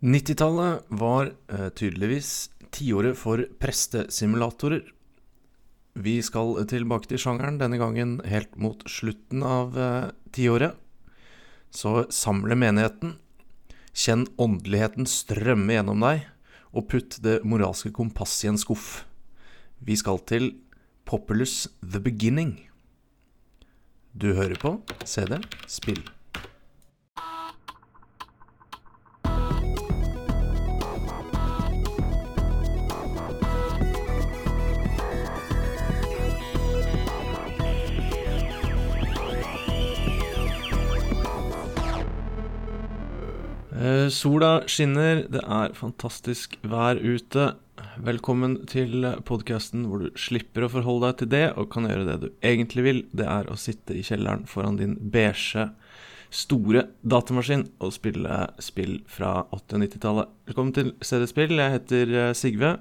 [0.00, 4.82] 90-tallet var eh, tydeligvis tiåret for prestesimulatorer.
[5.96, 10.76] Vi skal tilbake til sjangeren, denne gangen helt mot slutten av eh, tiåret.
[11.72, 13.16] Så samle menigheten,
[13.96, 16.26] kjenn åndeligheten strømme gjennom deg,
[16.76, 18.90] og putt det moralske kompasset i en skuff.
[19.80, 20.50] Vi skal til
[21.08, 22.58] Populous The Beginning.
[24.12, 24.76] Du hører på
[25.08, 26.04] CD Spill.
[44.12, 47.54] Sola skinner, det er fantastisk vær ute.
[48.04, 52.16] Velkommen til podkasten hvor du slipper å forholde deg til det, og kan gjøre det
[52.22, 53.00] du egentlig vil.
[53.16, 55.68] Det er å sitte i kjelleren foran din beige,
[56.34, 60.34] store datamaskin og spille spill fra 80- og 90-tallet.
[60.50, 61.56] Velkommen til CD-spill.
[61.56, 62.74] Jeg heter eh, Sigve,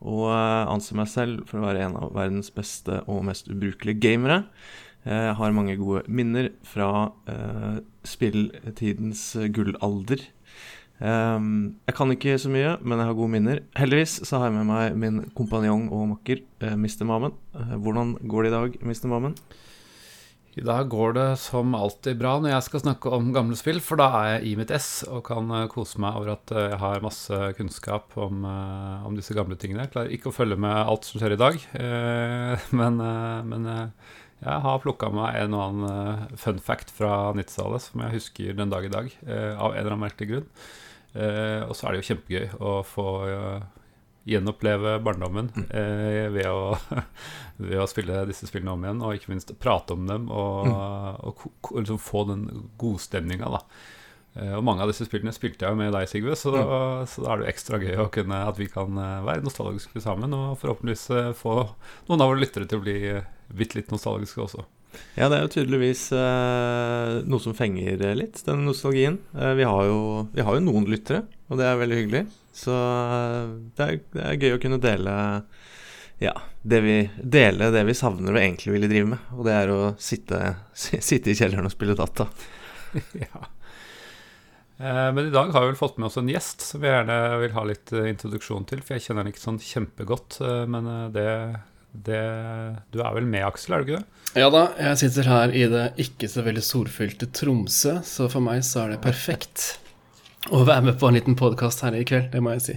[0.00, 4.02] og eh, anser meg selv for å være en av verdens beste og mest ubrukelige
[4.02, 4.42] gamere.
[5.06, 7.08] Jeg har mange gode minner fra
[8.04, 10.26] spilltidens gullalder.
[11.00, 13.62] Um, jeg kan ikke så mye, men jeg har gode minner.
[13.78, 17.06] Heldigvis så har jeg med meg min kompanjong og makker, uh, Mr.
[17.08, 17.34] Mammen.
[17.56, 19.08] Uh, hvordan går det i dag, Mr.
[19.12, 19.36] Mammen?
[20.58, 24.00] I dag går det som alltid bra når jeg skal snakke om gamle spill, for
[24.00, 27.38] da er jeg i mitt ess og kan kose meg over at jeg har masse
[27.56, 29.86] kunnskap om, om disse gamle tingene.
[29.86, 31.60] Jeg klarer ikke å følge med alt som skjer i dag,
[32.80, 32.98] men,
[33.46, 33.70] men
[34.40, 38.54] jeg har plukka meg en og annen uh, fun fact fra 90-tallet som jeg husker
[38.56, 40.46] den dag i dag, uh, av en eller annen merkelig grunn.
[41.10, 43.06] Uh, og så er det jo kjempegøy å få
[44.30, 46.74] gjenoppleve barndommen ved å,
[47.56, 50.76] ved, å, spille disse spillene om igjen, og ikke minst prate om dem og, mm.
[51.24, 52.44] og, og liksom få den
[52.78, 53.48] godstemninga,
[54.38, 57.06] Eh, Og mange av disse spillene spilte jeg jo med deg, Sigve, så, mm.
[57.10, 60.58] så, da er det jo ekstra gøy kunne, at vi kan være nostalgiske sammen og
[60.60, 61.56] forhåpentligvis få
[62.10, 62.98] noen av våre lyttere til å bli
[63.50, 64.66] bitte litt nostalgiske også.
[65.14, 69.18] Ja, det er jo tydeligvis eh, noe som fenger litt, den nostalgien.
[69.36, 70.00] Eh, vi, har jo,
[70.32, 72.24] vi, har jo, noen lyttere, og det er veldig hyggelig.
[72.56, 75.14] Så eh, det er, det er, gøy å kunne dele
[76.20, 79.30] ja, det vi, dele det vi savner og egentlig ville drive med.
[79.38, 80.42] Og det er å sitte,
[81.10, 82.28] sitte i kjelleren og spille data.
[83.24, 83.46] ja.
[84.80, 87.16] Eh, men i dag har vi vel fått med oss en gjest som vi gjerne
[87.42, 88.80] vil ha litt eh, introduksjon til.
[88.80, 91.26] For jeg kjenner den ikke sånn kjempegodt, eh, men det
[91.92, 92.22] det,
[92.94, 94.24] du er vel med, Aksel, er du ikke det?
[94.38, 98.62] Ja da, jeg sitter her i det ikke så veldig solfylte Tromsø, så for meg
[98.66, 99.72] så er det perfekt
[100.54, 102.76] å være med på en liten podkast her i kveld, det må jeg si.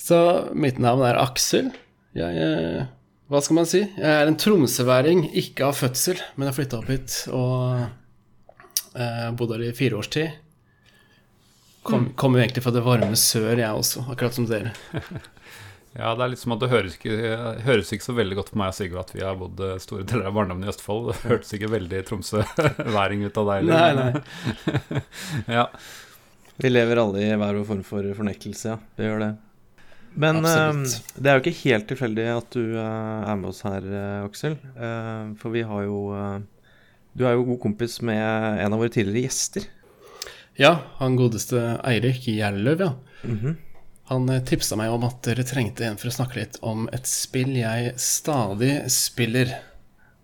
[0.00, 0.18] Så
[0.56, 1.70] mitt navn er Aksel.
[2.16, 2.88] Jeg eh,
[3.32, 3.82] Hva skal man si?
[3.84, 7.84] Jeg er en tromsøværing, ikke av fødsel, men jeg flytta opp hit og
[8.96, 10.40] eh, bodde her i fire års tid.
[11.84, 12.10] Kom, mm.
[12.20, 14.72] kom jo egentlig fra det varme sør, jeg også, akkurat som dere.
[15.94, 17.16] Ja, det er litt som at det høres ikke,
[17.62, 20.06] høres ikke så veldig godt for meg og Sigve at vi har bodd eh, store
[20.10, 21.12] deler av barndommen i Østfold.
[21.12, 23.68] Det hørtes ikke veldig Tromsø-væring ut av deg.
[23.70, 25.02] Nei, nei.
[25.58, 25.68] ja.
[26.58, 28.80] Vi lever alle i hver vår form for fornektelse, ja.
[28.98, 29.28] Vi gjør det.
[30.18, 30.82] Men uh,
[31.18, 34.54] det er jo ikke helt tilfeldig at du uh, er med oss her, uh, Aksel.
[35.40, 35.98] for vi har jo
[37.18, 38.22] Du er jo god kompis med
[38.62, 39.66] en av våre tidligere gjester.
[40.58, 42.92] Ja, han godeste Eirik Gjerløv, ja.
[43.22, 43.56] Mm -hmm.
[44.10, 47.08] Han eh, tipsa meg om at dere trengte en for å snakke litt om et
[47.08, 49.54] spill jeg stadig spiller.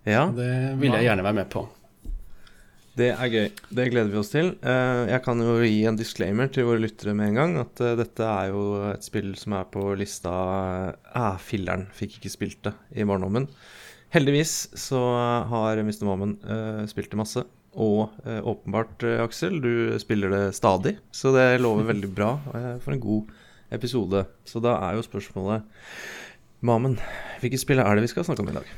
[0.05, 0.27] Ja.
[0.37, 1.65] Det vil jeg gjerne være med på.
[3.01, 3.47] Det er gøy.
[3.73, 4.53] Det gleder vi oss til.
[4.61, 7.57] Eh, jeg kan jo gi en disclaimer til våre lyttere med en gang.
[7.63, 10.35] At eh, dette er jo et spill som er på lista
[11.17, 13.49] Ah, filleren, fikk ikke spilt det i barndommen.
[14.13, 15.01] Heldigvis så
[15.49, 16.03] har Mr.
[16.03, 16.35] Mommen
[16.91, 17.45] spilt det masse.
[17.79, 20.97] Og åpenbart, Aksel, du spiller det stadig.
[21.15, 22.33] Så det lover veldig bra
[22.83, 23.31] for en god
[23.73, 24.25] episode.
[24.45, 25.63] Så da er jo spørsmålet
[26.61, 26.99] Mamen,
[27.41, 28.69] hvilket spill er det vi skal snakke om i dag?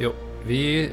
[0.00, 0.14] Jo,
[0.46, 0.88] vi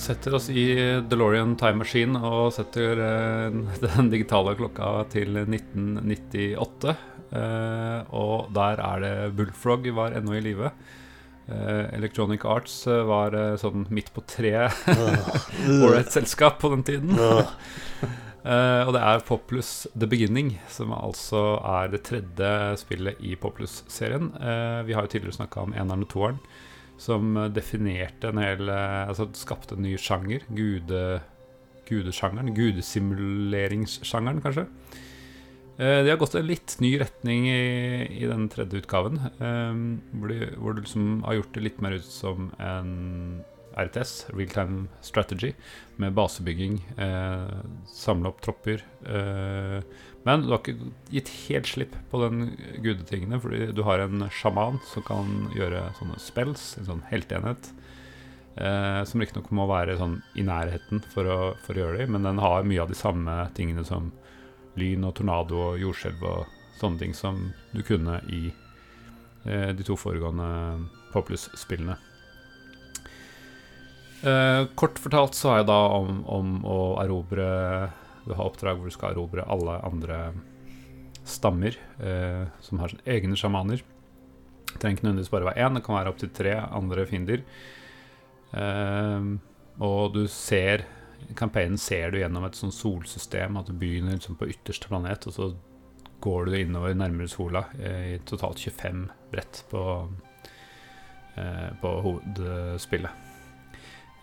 [0.00, 0.66] setter oss i
[1.08, 6.96] DeLorean Time Machine og setter eh, den digitale klokka til 1998.
[7.26, 10.70] Uh, og der er det Bullfrog var ennå i live.
[11.46, 17.18] Uh, Electronic Arts var sånn midt på tre et selskap på den tiden.
[18.86, 24.30] og det er Poplus The Beginning, som altså er det tredje spillet i Poplus-serien.
[24.86, 26.38] vi har jo tidligere snakka om eneren og toeren,
[27.02, 30.46] som definerte en hel Altså skapte en ny sjanger.
[30.56, 31.02] Gude,
[31.88, 32.54] gudesjangeren.
[32.56, 34.66] Gudesimuleringssjangeren, kanskje.
[35.76, 39.20] Det de har gått en litt ny retning i, i den tredje utgaven.
[39.36, 39.82] Eh,
[40.16, 43.44] hvor, de, du liksom har gjort det litt mer ut som en
[43.76, 45.52] RTS, Real Time Strategy,
[45.96, 47.60] med basebygging, eh,
[47.92, 48.84] samle opp tropper.
[49.04, 49.82] Eh,
[50.26, 52.48] men du har ikke gitt helt slipp på den
[52.82, 57.70] gudetingene, fordi du har en sjaman som kan gjøre sånne spells, en sånn helteenhet.
[58.56, 62.26] Eh, som riktignok må være sånn i nærheten for å, for å gjøre det, men
[62.26, 64.10] den har mye av de samme tingene som
[64.80, 67.38] lyn og tornado og jordskjelv og sånne ting som
[67.72, 68.48] du kunne i
[69.44, 70.48] eh, de to foregående
[71.12, 71.98] Poplus-spillene.
[74.26, 77.46] Eh, kort fortalt så er det da om, om, å erobre
[78.26, 80.20] Du har oppdrag hvor du skal erobre alle andre
[81.26, 83.82] stammer eh, som har sine egne sjamaner.
[84.66, 87.42] Det trenger ikke nødvendigvis bare være én, det kan være opptil tre andre fiender.
[88.52, 89.32] Eh,
[89.86, 90.86] og du ser
[91.34, 95.34] Campaignen ser du gjennom et sånt solsystem, at du begynner liksom på ytterste planet, og
[95.34, 95.48] så
[96.22, 99.82] går du innover nærmere sola eh, i totalt 25 brett på,
[101.40, 103.24] eh, på hovedspillet.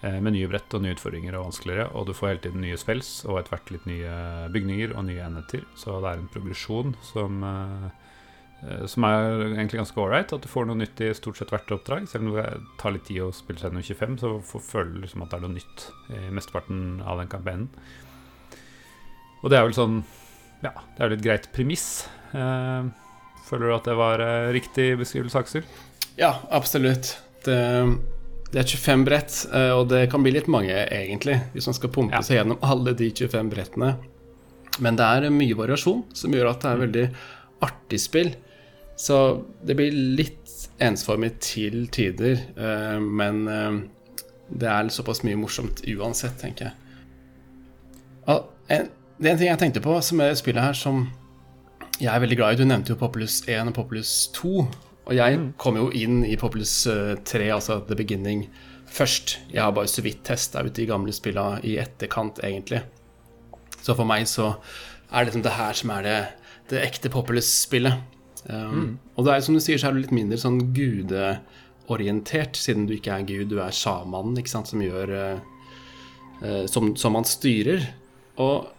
[0.04, 1.88] Eh, med nye brett og nye utfordringer og vanskeligere.
[1.96, 4.16] Og du får hele tiden nye spells og etter hvert litt nye
[4.52, 5.64] bygninger og nye enheter.
[5.80, 10.34] Så det er en progresjon som, eh, som er egentlig ganske ålreit.
[10.36, 12.10] At du får noe nytt i stort sett hvert oppdrag.
[12.10, 15.30] Selv om det tar litt tid å spille gjennom 25, så føler du liksom at
[15.30, 17.70] det er noe nytt i mesteparten av den kampanjen.
[19.44, 20.04] Og det er vel sånn
[20.64, 22.08] Ja, det er vel et greit premiss.
[22.32, 22.84] Eh,
[23.48, 24.20] føler du at det var
[24.56, 25.64] riktig beskrivelse, Aksel?
[26.16, 27.20] Ja, absolutt.
[27.44, 28.00] Det
[28.54, 29.36] det er 25 brett,
[29.74, 33.10] og det kan bli litt mange, egentlig, hvis man skal pumpe seg gjennom alle de
[33.10, 33.96] 25 brettene.
[34.82, 37.06] Men det er mye variasjon, som gjør at det er veldig
[37.66, 38.32] artig spill.
[39.00, 39.18] Så
[39.66, 39.90] det blir
[40.20, 42.38] litt ensformig til tider,
[43.02, 43.44] men
[44.54, 46.76] det er såpass mye morsomt uansett, tenker jeg.
[48.70, 51.08] Det er en ting jeg tenkte på som er spillet her som
[52.00, 52.62] jeg er veldig glad i.
[52.62, 54.68] Du nevnte jo Populus 1 og Populus 2.
[55.04, 55.48] Og jeg mm.
[55.60, 58.46] kom jo inn i Populus 3, altså The Beginning,
[58.94, 59.38] først.
[59.52, 62.84] Jeg har bare så vidt testa ut de gamle spillene i etterkant, egentlig.
[63.84, 64.54] Så for meg så
[65.12, 66.20] er det liksom det her som er det,
[66.72, 68.00] det ekte Populus-spillet.
[68.48, 68.92] Um, mm.
[69.16, 72.96] Og det er som du sier, så er du litt mindre sånn gudeorientert, siden du
[72.98, 75.44] ikke er gud, du er sjamanen, ikke sant, som gjør uh,
[76.44, 77.90] uh, som, som man styrer.
[78.42, 78.70] Og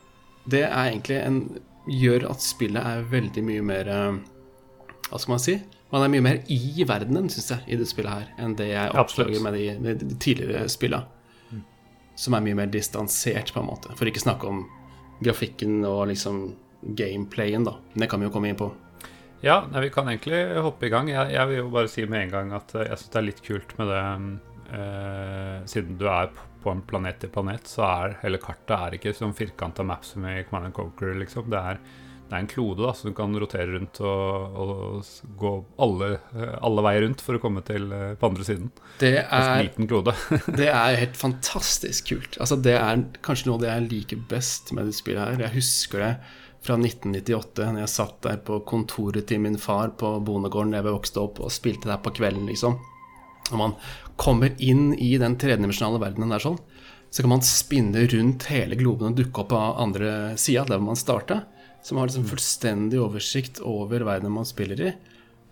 [0.51, 1.41] det er egentlig en
[1.91, 4.21] gjør at spillet er veldig mye mer uh,
[5.11, 5.59] Hva skal man si?
[5.93, 8.95] Man er mye mer i verdenen, syns jeg, i det spillet her, enn det jeg
[8.99, 11.07] oppdager med de, de, de, tidligere spillene.
[11.53, 11.61] Mm.
[12.19, 13.93] Som er mye mer distansert, på en måte.
[13.99, 14.65] For ikke snakke om
[15.25, 16.47] grafikken og liksom
[16.99, 17.77] gameplayen, da.
[17.95, 18.73] Det kan vi jo komme inn på.
[19.45, 21.11] Ja, nei, vi kan egentlig hoppe i gang.
[21.13, 23.43] Jeg, jeg, vil jo bare si med en gang at jeg syns det er litt
[23.45, 24.03] kult med det
[24.79, 26.31] eh, Siden du er
[26.65, 30.25] på en planet til planet, så er hele kartet er ikke sånn firkanta map som
[30.25, 31.51] i Command Conquer, liksom.
[31.53, 31.83] Det er
[32.25, 35.51] det er en klode da, så du kan rotere rundt og, og gå
[35.85, 36.09] alle,
[36.65, 38.71] alle, veier rundt for å komme til eh, på andre siden.
[39.01, 40.15] Det er, en liten klode.
[40.61, 42.39] det er helt fantastisk kult.
[42.41, 45.45] Altså, det er kanskje noe av det jeg liker best med det spillet her.
[45.47, 46.11] Jeg husker det
[46.65, 50.89] fra 1998, når jeg satt der på kontoret til min far på bondegården da jeg
[50.89, 52.81] vokste opp, og spilte der på kvelden, liksom.
[53.51, 53.75] Når man
[54.17, 56.57] kommer inn i den tredimensjonale verdenen der sånn,
[57.13, 60.99] så kan man spinne rundt hele globen og dukke opp på andre sida, der man
[60.99, 61.45] starta
[61.85, 64.93] som har liksom fullstendig oversikt over verden man spiller i,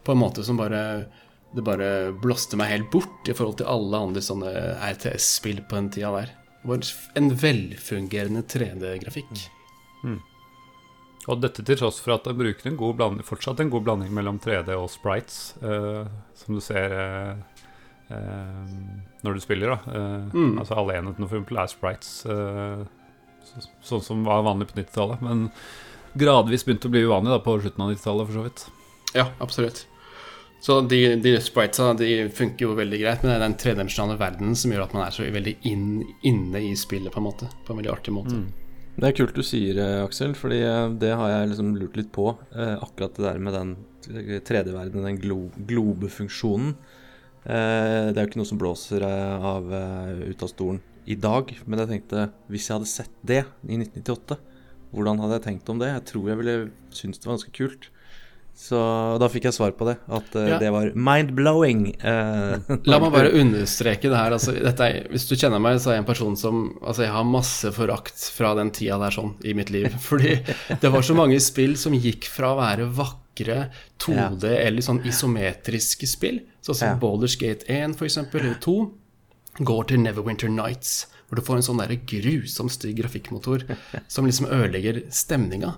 [0.02, 1.04] på en måte som bare
[1.52, 4.48] Det bare blåste meg helt bort i forhold til alle andre sånne
[4.88, 6.30] RTS-spill på den tida der.
[6.62, 6.86] Det var
[7.20, 9.42] en velfungerende 3D-grafikk.
[10.00, 10.16] Mm.
[11.28, 14.14] Og dette til tross for at den bruker en god blanding, fortsatt en god blanding
[14.16, 16.08] mellom 3D og sprites, eh,
[16.40, 17.62] som du ser eh,
[18.16, 18.74] eh,
[19.22, 19.76] når du spiller.
[19.76, 20.56] da eh, mm.
[20.56, 22.12] Altså Alle enhetene for eksempel er sprites,
[23.42, 25.20] så, sånn som var vanlig på 90-tallet.
[25.20, 25.50] Men
[26.18, 28.66] gradvis begynte å bli uvanlig da, på slutten av 90-tallet, for så vidt.
[29.16, 29.86] Ja, absolutt.
[30.62, 34.54] Så de, de spritesa de funker jo veldig greit, men det er den tredimensjonale verdenen
[34.58, 35.86] som gjør at man er så veldig inn,
[36.28, 37.48] inne i spillet, på en måte.
[37.66, 38.36] På en veldig artig måte.
[38.38, 38.50] Mm.
[38.92, 42.12] Det er kult du sier, eh, Aksel, fordi eh, det har jeg liksom lurt litt
[42.14, 42.28] på.
[42.54, 43.74] Eh, akkurat det der med den
[44.46, 46.72] tredje verdenen, den glo globefunksjonen.
[47.42, 51.90] det er jo ikke noe som blåser av ut av stolen i dag, men jeg
[51.90, 54.38] tenkte hvis jeg hadde sett det i 1998
[54.92, 55.90] hvordan hadde jeg tenkt om det?
[55.94, 56.56] Jeg tror jeg ville
[56.92, 57.88] syntes det var ganske kult.
[58.52, 58.76] Så
[59.16, 60.58] da fikk jeg svar på det, at uh, ja.
[60.60, 61.86] det var mind-blowing.
[62.02, 64.36] Uh, La meg bare understreke det her.
[64.36, 67.26] Altså, er, hvis du kjenner meg, så er jeg en person som Altså, jeg har
[67.26, 69.88] masse forakt fra den tida der sånn i mitt liv.
[70.10, 73.70] Fordi det var så mange spill som gikk fra å være vakre
[74.02, 74.58] 2D ja.
[74.68, 77.00] eller sånn isometriske spill, sånn som ja.
[77.00, 78.76] Balders Gate 1 f.eks., eller 2,
[79.64, 83.62] går til Neverwinter Nights hvor du får en sånn der grusom stygg grafikkmotor
[84.04, 85.70] som liksom ødelegger stemninga.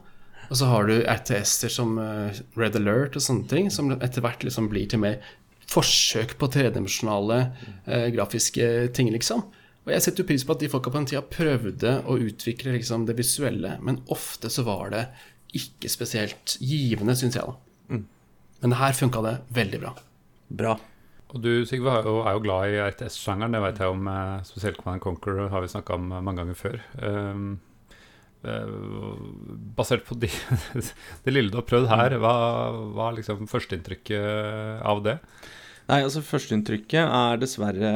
[0.51, 4.43] Og så har du RTS-er som eh, Red Alert og sånne ting, som etter hvert
[4.43, 5.21] liksom blir til mer
[5.71, 7.39] forsøk på tredimensjonale
[7.87, 8.67] eh, grafiske
[8.99, 9.47] ting, liksom.
[9.85, 12.75] Og jeg setter jo pris på at de folka på den tida prøvde å utvikle
[12.75, 15.05] liksom, det visuelle, men ofte så var det
[15.55, 18.03] ikke spesielt givende, syns jeg, da.
[18.65, 19.95] Men her funka det veldig bra.
[20.49, 20.75] Bra.
[21.35, 23.53] Og du Sigve, er jo, er jo glad i RTS-sjangeren.
[23.57, 24.07] Det vet jeg om.
[24.07, 26.77] eh, Spesielt Command Conqueror har vi snakka om eh, mange ganger før.
[27.03, 27.57] Um,
[29.75, 30.29] basert på de,
[31.25, 32.33] det lille du har prøvd her, hva
[33.09, 35.15] er liksom førsteinntrykket av det?
[35.89, 37.93] Nei, altså Førsteinntrykket er dessverre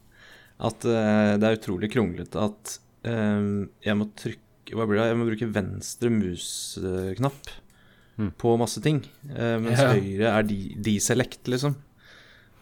[0.68, 2.74] at det er utrolig kronglete at
[3.08, 5.06] um, jeg må trykke Hva blir det?
[5.10, 7.58] Jeg må bruke venstre musknapp
[8.20, 8.26] Mm.
[8.36, 8.98] på masse ting.
[9.24, 9.86] mens Ja.
[9.96, 11.72] høyre er de- deselect, liksom.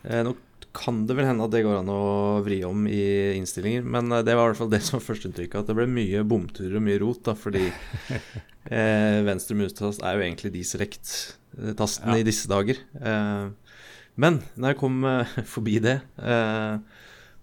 [0.06, 0.34] Eh, nå
[0.76, 2.02] kan det vel hende at det går an å
[2.46, 3.00] vri om i
[3.34, 5.58] innstillinger, men eh, det var i hvert fall det som var førsteinntrykket.
[5.64, 7.64] At det ble mye bomturer og mye rot, da, fordi
[8.70, 12.20] eh, venstre mustast er jo egentlig de select-tasten Ja.
[12.20, 12.78] i disse dager.
[13.00, 13.50] Eh,
[14.20, 16.78] men når jeg kom eh, forbi det eh,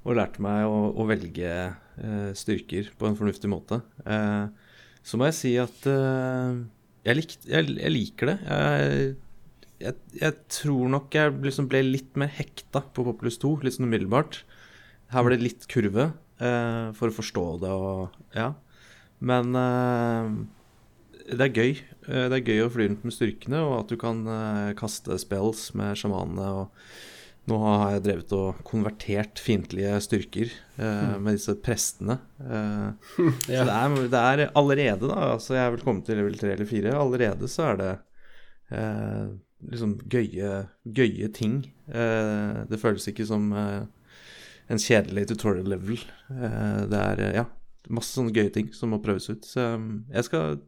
[0.08, 1.52] og lærte meg å, å velge
[2.38, 4.46] styrker på en fornuftig måte, eh,
[5.02, 6.60] så må jeg si at eh,
[7.08, 8.36] jeg, likt, jeg, jeg liker det.
[8.46, 9.08] Jeg,
[9.84, 13.90] jeg, jeg tror nok jeg liksom ble litt mer hekta på Populus 2, litt sånn
[13.90, 14.42] umiddelbart.
[15.14, 16.10] Her var det litt kurve
[16.42, 18.54] eh, for å forstå det og Ja.
[19.24, 20.32] Men eh,
[21.34, 21.72] det er gøy.
[22.08, 25.18] Eh, Det er gøy å fly rundt med styrkene, og at du kan eh, kaste
[25.22, 26.50] spells med sjamanene.
[26.62, 32.20] Og nå har jeg drevet og konvertert fiendtlige styrker eh, med disse prestene.
[32.44, 33.64] ja.
[33.64, 36.54] Så det er, det er allerede, da altså Jeg er vel kommet til level 3
[36.58, 36.96] eller 4.
[37.00, 37.92] Allerede så er det
[38.76, 39.28] eh,
[39.66, 41.62] liksom gøye, gøye ting.
[41.90, 43.86] Eh, det føles ikke som eh,
[44.70, 45.98] en kjedelig tutorial level.
[46.30, 47.46] Eh, det er eh, ja,
[47.90, 49.48] masse sånne gøye ting som må prøves ut.
[49.48, 50.60] Så eh, jeg skal,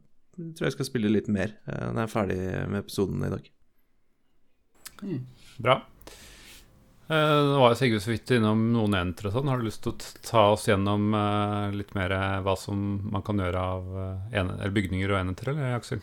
[0.56, 2.40] tror jeg skal spille litt mer eh, når jeg er ferdig
[2.72, 3.48] med episoden i dag.
[5.60, 5.78] Bra.
[7.10, 9.52] Eh, Nå var Sigurd så vidt innom noen entere og sånn.
[9.52, 11.14] Har du lyst til å ta oss gjennom
[11.76, 12.12] litt mer
[12.44, 16.02] hva som man kan gjøre av bygninger og enheter, eller Aksel?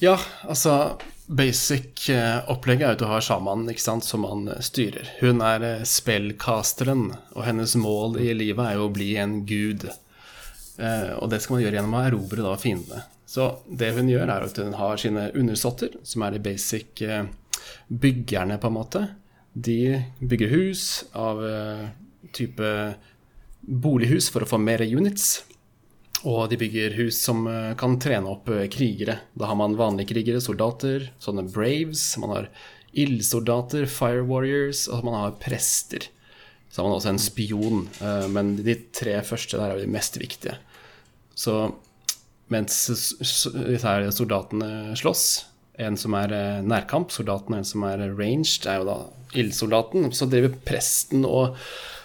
[0.00, 0.16] Ja,
[0.48, 0.98] altså
[1.32, 5.08] Basic-opplegget er jo at du har sjamanen ikke sant, som man eh, styrer.
[5.20, 9.86] Hun er eh, spellcasteren, og hennes mål i livet er jo å bli en gud.
[10.82, 13.04] Eh, og det skal man gjøre gjennom å erobre da fiendene.
[13.32, 17.24] Så det hun gjør, er at hun har sine undersåtter, som er de basic eh,
[17.88, 19.06] byggerne, på en måte.
[19.52, 20.84] De bygger hus
[21.16, 21.86] av eh,
[22.36, 22.74] type
[23.62, 25.44] bolighus for å få mer units.
[26.28, 29.18] Og de bygger hus som eh, kan trene opp eh, krigere.
[29.38, 32.04] Da har man vanlige krigere, soldater, sånne braves.
[32.22, 32.50] Man har
[32.92, 36.06] ildsoldater, fire warriors, og man har prester.
[36.70, 40.18] Så har man også en spion, eh, men de tre første der er de mest
[40.22, 40.58] viktige.
[41.34, 41.72] Så
[42.52, 45.26] mens disse her soldatene slåss,
[45.82, 48.98] en som er nærkamp, soldaten og en som er ranged, er jo da
[49.40, 51.56] ildsoldaten, så driver presten og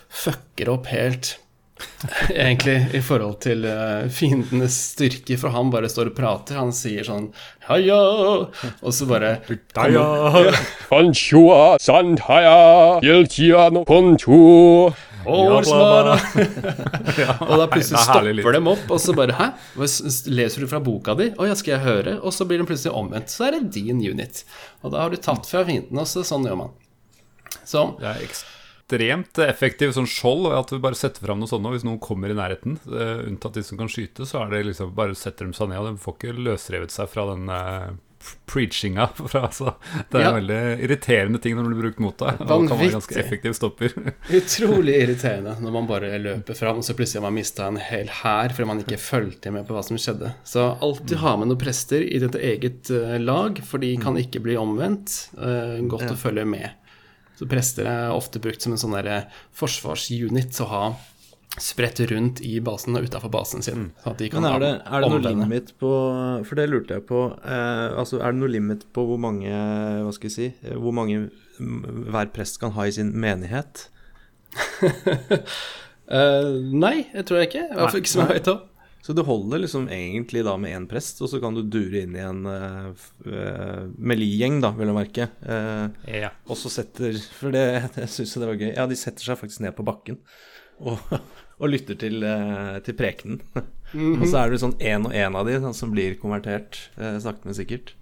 [0.07, 1.35] fucker opp helt
[2.29, 6.59] egentlig i forhold til uh, fiendenes styrke, for han bare står og prater.
[6.61, 7.29] Han sier sånn
[7.67, 7.99] Haya!
[8.81, 9.37] Og så bare
[17.43, 19.47] og da plutselig er stopper dem opp, og så bare Hæ?
[20.31, 21.31] Leser du fra boka di?
[21.35, 22.17] Å ja, skal jeg høre?
[22.21, 23.33] Og så blir den plutselig omvendt.
[23.33, 24.45] Så er det din unit.
[24.83, 26.77] Og da har du tatt fra fienden, og så sånn gjør man.
[27.67, 28.23] Så Det er
[28.87, 31.65] ekstremt effektivt sånn skjold, at du bare setter fram noe sånt.
[31.67, 34.93] Hvis noen kommer i nærheten, Uh, unntatt de som kan skyte, så er det liksom
[34.95, 37.89] bare setter de seg ned, og de får ikke løsrevet seg fra den uh,
[38.47, 39.09] preachinga.
[39.31, 39.73] Fra, altså,
[40.09, 40.29] det er Ja.
[40.31, 43.53] en veldig irriterende ting når du blir brukt mot deg, og kan være ganske effektiv
[43.59, 43.93] stopper.
[44.39, 48.07] Utrolig irriterende når man bare løper fram, og så plutselig har man mista en hel
[48.23, 50.31] hær fordi man ikke fulgte med på hva som skjedde.
[50.47, 54.41] Så alltid ha med noen prester i ditt eget eh, lag, for de kan ikke
[54.47, 55.27] bli omvendt.
[55.37, 56.71] Uh, godt å følge med.
[57.37, 60.83] Så prester er ofte brukt som en sånn eh, forsvarsunit å ha
[61.57, 63.89] spredt rundt i basen og utafor basen sin.
[64.03, 65.91] Sånn at de kan Men er det, er det noe limit på
[66.45, 67.23] For det lurte jeg på.
[67.41, 70.93] Eh, altså, er det noe limit på hvor mange Hva skal jeg si eh, Hvor
[70.95, 71.27] mange
[71.57, 73.87] mm, hver prest kan ha i sin menighet?
[76.07, 77.61] Eh, nei, jeg tror jeg ikke.
[77.67, 78.59] I hvert fall ikke som jeg vet om.
[79.07, 82.15] Så det holder liksom egentlig da med én prest, og så kan du dure inn
[82.17, 83.05] i en uh,
[83.95, 85.27] Meli-gjeng, da, vil jeg merke.
[85.47, 86.33] Uh, Ja.
[86.43, 87.63] og så setter For det,
[88.01, 88.73] jeg syns jo det var gøy.
[88.75, 90.19] Ja, de setter seg faktisk ned på bakken
[90.83, 90.99] og,
[91.61, 93.39] og lytter til, uh, til prekenen.
[94.19, 97.15] og så er det sånn én og én av de da, som blir konvertert, uh,
[97.23, 97.95] sakte, men sikkert.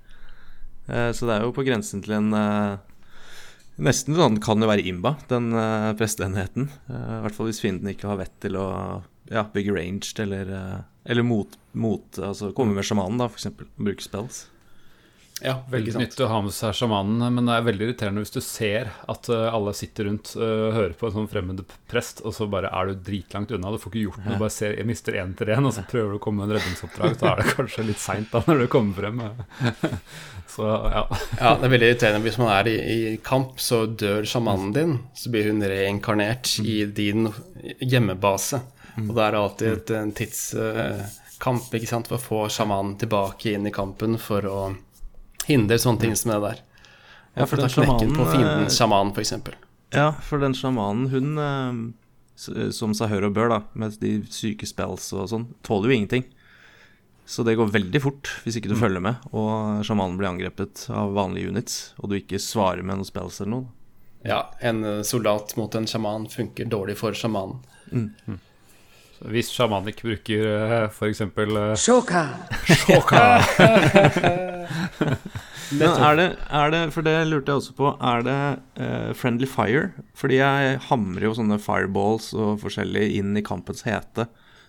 [0.90, 2.82] Uh, så det er jo på grensen til en uh,
[3.76, 6.70] Nesten sånn kan det være Imba, den uh, presteenheten.
[6.88, 8.68] Eh, I hvert fall hvis fienden ikke har vett til å
[9.32, 13.29] ja, bygge ranged eller eh, Eller mot, mot Altså komme med sjamanen, da.
[13.29, 14.48] Og bruke spells.
[15.44, 16.00] Ja, Veldig sant.
[16.05, 19.27] nyttig å ha med seg sjamanen, men det er veldig irriterende hvis du ser at
[19.27, 21.60] eh, alle sitter rundt og hører på en sånn fremmed
[21.91, 23.74] prest, og så bare er du dritlangt unna.
[23.74, 25.84] Du får ikke gjort noe, du bare ser, jeg mister én til én, og så
[25.91, 27.17] prøver du å komme med en redningsoppdrag.
[27.20, 29.20] Så er det kanskje litt seint da når du kommer frem.
[30.55, 31.01] Så ja.
[31.41, 32.24] Ja, det er veldig irriterende.
[32.24, 34.94] Hvis man er i, i kamp, så dør sjamanen din.
[35.17, 37.27] Så blir hun reinkarnert i din
[37.82, 38.62] hjemmebase.
[39.04, 43.56] Og da er det alltid et, en tidskamp ikke sant, for å få sjamanen tilbake
[43.56, 44.60] inn i kampen for å
[45.46, 46.64] hindre sånne ting som det der.
[47.36, 49.34] Ja, for ta knekken på fienden sjaman, f.eks.
[49.96, 54.68] Ja, for den sjamanen, hun eh, som seg hør og bør, da, med de syke
[54.68, 56.25] spells og sånn, tåler jo ingenting.
[57.25, 61.16] Så det går veldig fort hvis ikke du følger med, og sjamanen blir angrepet av
[61.18, 63.72] vanlige units, og du ikke svarer med noen spells eller noe.
[64.25, 67.60] Ja, en eh, soldat mot en sjaman funker dårlig for sjamanen.
[67.92, 68.38] Så
[69.24, 70.46] hvis sjamanik bruker
[70.90, 70.96] f.eks.
[70.98, 73.28] for eksempel eh, Shoka.
[75.76, 78.42] Men er det, er det, for det lurte jeg også på, er det
[78.78, 79.90] uh, friendly fire?
[80.18, 84.28] Fordi jeg hamrer jo sånne fireballs og forskjellig inn i kampens hete.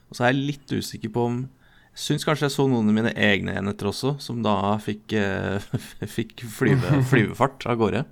[0.08, 1.42] Og så er jeg litt usikker på om
[1.96, 5.60] syns kanskje jeg så noen av mine egne enheter også, som da fikk, uh,
[6.16, 8.06] fikk flyve, flyvefart av gårde.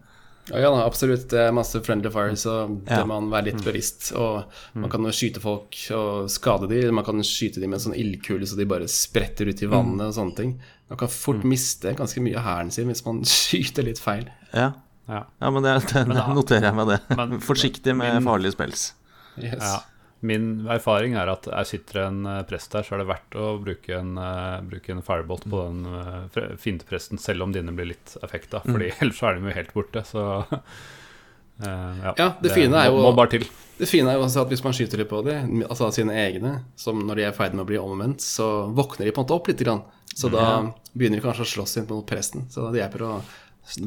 [0.51, 1.29] Ja, ja, absolutt.
[1.31, 3.05] Det er masse friendly fire, så det Ja.
[3.05, 4.13] må man være litt bevisst.
[4.15, 6.95] Og man kan jo skyte folk og skade dem.
[6.95, 10.07] Man kan skyte dem med en sånn ildkule så de bare spretter ut i vannet
[10.09, 10.61] og sånne ting.
[10.91, 14.27] Man kan fort miste ganske mye av hæren sin hvis man skyter litt feil.
[14.53, 14.73] Ja,
[15.09, 15.25] Ja.
[15.41, 16.07] ja men det, det
[16.39, 17.17] noterer jeg meg det.
[17.17, 18.93] men- Forsiktig med farlige spels.
[19.39, 19.61] Yes.
[19.61, 19.81] Ja.
[20.25, 23.51] Min erfaring er at er sitter en eh, prest der, så er det verdt å
[23.61, 28.17] bruke en, uh, bruke en firebolt på den uh, fiendepresten, selv om dine blir litt
[28.25, 28.63] effekta.
[28.65, 30.57] Fordi ellers så er de jo helt borte, så uh,
[31.67, 32.15] ja.
[32.17, 33.47] Ja, det fine er jo- må, må bare til.
[33.75, 36.57] Det fine er jo også at hvis man skyter litt på dem, altså sine egne,
[36.79, 39.27] som når de er i ferd med å bli omvendt, så våkner de på en
[39.27, 39.63] måte opp litt.
[39.65, 39.83] Grann.
[40.15, 40.45] Så da
[40.95, 42.47] begynner de kanskje å slåss inn mot presten.
[42.55, 43.15] Så det hjelper å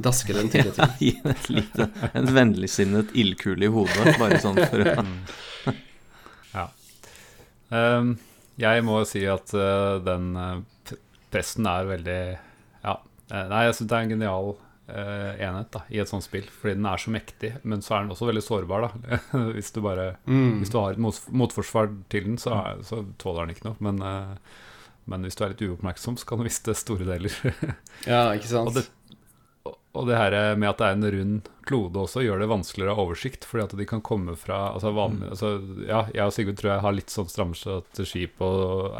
[0.04, 0.82] daske den til og.
[1.00, 5.06] Gi den en vennligsinnet ildkule i hodet, bare sånn for å Ja.
[5.68, 5.78] Ehm,
[7.72, 10.94] jeg må si at eh, den eh,
[11.34, 12.22] presten er veldig
[12.86, 12.96] Ja.
[13.32, 14.56] eh, nei, jeg syns det er en genial
[14.88, 18.14] enhet da, i et sånt spill, fordi den er så mektig, men så er den
[18.14, 18.86] også veldig sårbar.
[18.86, 19.18] da
[19.58, 21.02] Hvis du bare Hvis du har et
[21.36, 23.76] motforsvar til den, så, er, så tåler den ikke noe.
[23.84, 24.00] Men,
[25.12, 27.36] men hvis du er litt uoppmerksom, så kan du miste store deler.
[28.08, 28.72] Ja, ikke sant?
[28.72, 28.86] Og det,
[29.98, 32.96] og det her med at det er en rund klode også, gjør det vanskeligere å
[33.00, 33.44] ha oversikt.
[33.50, 35.50] Fordi at de kan komme fra altså vanlig, altså,
[35.90, 38.48] Ja, jeg og Sigurd tror jeg har litt sånn stramme strategi på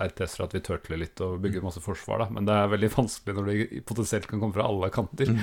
[0.04, 2.30] RTS-er at vi tørtler litt og bygger masse forsvar, da.
[2.36, 5.32] Men det er veldig vanskelig når de potensielt kan komme fra alle kanter.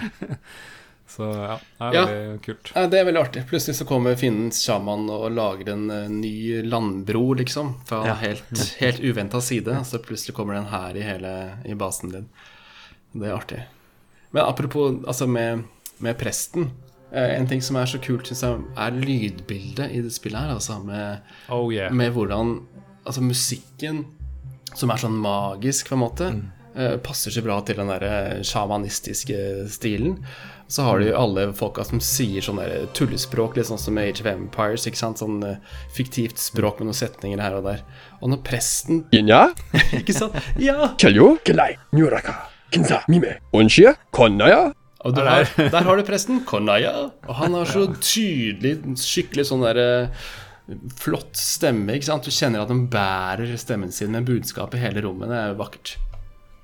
[1.06, 2.04] Så ja, det er Ja.
[2.08, 2.70] veldig kult.
[2.74, 3.42] Ja, det er veldig artig.
[3.50, 7.74] Plutselig så kommer fiendens sjaman og lager en eh, ny landbro, liksom.
[7.84, 8.14] Fra Ja.
[8.22, 8.48] helt,
[8.80, 9.84] helt uventa side.
[9.84, 11.34] Så plutselig kommer det en hær i hele
[11.68, 12.28] i basen din.
[13.12, 13.60] Det er artig.
[14.34, 15.62] Men apropos altså med,
[16.02, 16.70] med presten.
[17.12, 20.54] eh, En ting som er så kult, syns jeg, er lydbildet i det spillet her.
[20.56, 21.22] Altså med,
[21.54, 21.92] Oh yeah.
[21.94, 22.56] med hvordan
[23.06, 24.06] Altså musikken,
[24.74, 26.28] som er sånn magisk, på en måte,
[26.74, 30.16] eh, passer så bra til den der sjamanistiske stilen.
[30.66, 34.22] Så har du jo alle folka som sier sånn der tullespråk, litt sånn som Age
[34.24, 34.86] of Empires.
[34.88, 35.20] ikke sant?
[35.20, 35.60] Sånn eh,
[35.92, 37.84] fiktivt språk med noen setninger her og der.
[38.22, 39.50] Og når presten Inja?
[40.00, 40.34] Ikke sant?
[40.58, 40.94] Ja!
[43.54, 44.72] Onshia, Konnaya,
[45.04, 47.10] Og der, har, der har du presten, Konaya.
[47.28, 50.24] Og han har så tydelig, skikkelig sånn der eh,
[50.96, 51.92] flott stemme.
[51.98, 52.24] ikke sant?
[52.24, 55.28] Du kjenner at han bærer stemmen sin med budskap i hele rommet.
[55.28, 55.96] Det er jo vakkert.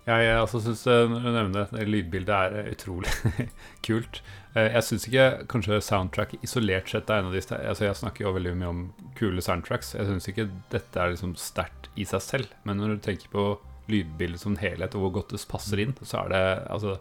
[0.09, 3.12] Ja, jeg også syns du nevner det lydbildet er eh, utrolig
[3.87, 4.23] kult.
[4.57, 8.25] Eh, Jeg syns ikke kanskje soundtrack isolert sett er en av de altså Jeg snakker
[8.25, 8.81] jo veldig mye om
[9.20, 9.92] kule soundtracks.
[10.01, 12.57] Jeg syns ikke dette er liksom sterkt i seg selv.
[12.64, 13.44] Men når du tenker på
[13.90, 16.96] lydbildet som helhet, og hvor godt det passer inn, så er det altså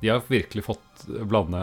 [0.00, 1.56] de har virkelig fått blande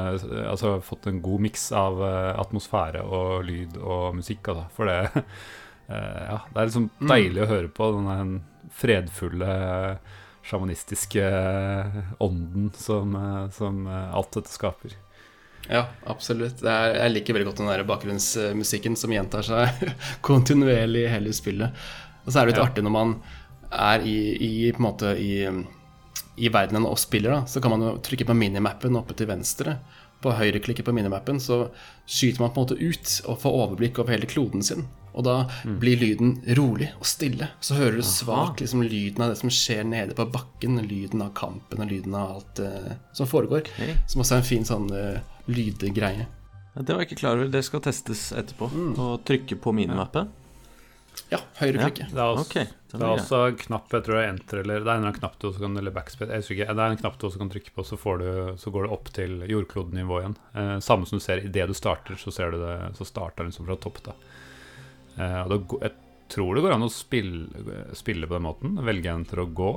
[0.49, 4.63] Altså fått en god miks av eh, atmosfære og lyd og musikk, altså.
[4.73, 8.39] For det eh, Ja, det er liksom deilig å høre på den
[8.73, 9.53] fredfulle
[10.43, 11.23] sjamanistiske
[12.25, 14.97] ånden som, eh, som eh, alt dette skaper.
[15.69, 16.57] Ja, absolutt.
[16.59, 19.85] Det er, jeg liker veldig godt den der bakgrunnsmusikken som gjentar seg
[20.25, 21.85] kontinuerlig i hele spillet.
[22.25, 22.67] Og så er det litt Ja.
[22.67, 23.15] artig når man
[23.73, 25.33] er i, i på en måte i,
[26.37, 29.77] i verdenen og spiller, da, så kan man jo trykke på minimappen oppe til venstre.
[30.23, 31.65] På høyreklikket på minimappen så
[32.07, 34.85] skyter man på en måte ut og får overblikk over hele kloden sin.
[35.13, 35.33] Og da
[35.81, 37.51] blir lyden rolig og stille.
[37.61, 40.79] Så hører du svakt liksom, lyden av det som skjer nede på bakken.
[40.87, 43.69] Lyden av kampen og lyden av alt uh, som foregår.
[44.09, 45.19] Som også er en fin sånn uh,
[45.51, 46.25] lydgreie.
[46.73, 47.51] Det var jeg ikke klar over.
[47.53, 48.71] Det skal testes etterpå.
[48.97, 50.31] Å trykke på minimappet.
[51.31, 51.89] Ja, høyre Ja.
[51.89, 54.61] Det er også, okay, det er er også en knapp jeg tror det er enter
[54.61, 56.75] eller Det er en eller knapp du også kan Eller backspace, jeg ikke.
[56.77, 58.29] Det er en knapp du også kan trykke på, så, får du,
[58.61, 60.37] så går det opp til jordklodenivå igjen.
[60.53, 63.51] Eh, samme som du ser idet du starter, så ser du det Så starter den
[63.51, 64.15] liksom fra topp, da.
[65.17, 65.95] Eh, og det, jeg
[66.33, 68.77] tror det går an å spille, spille på den måten.
[68.85, 69.71] Velge en til å gå.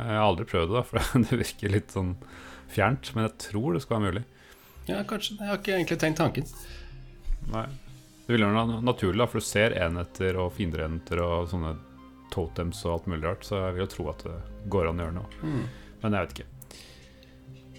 [0.00, 2.16] Jeg har aldri prøvd det, da, for det virker litt sånn
[2.72, 3.12] fjernt.
[3.16, 4.26] Men jeg tror det skal være mulig.
[4.88, 5.36] Ja, kanskje.
[5.38, 6.50] Jeg har ikke egentlig tenkt tanken.
[7.50, 7.68] Nei.
[8.30, 11.72] Det vil være na- naturlig, da, for du ser enheter og fienderenheter og sånne
[12.30, 14.36] totems og alt mulig rart, så jeg vil jo tro at det
[14.70, 15.40] går an å gjøre noe.
[15.42, 15.64] Mm.
[16.04, 16.46] Men jeg vet ikke.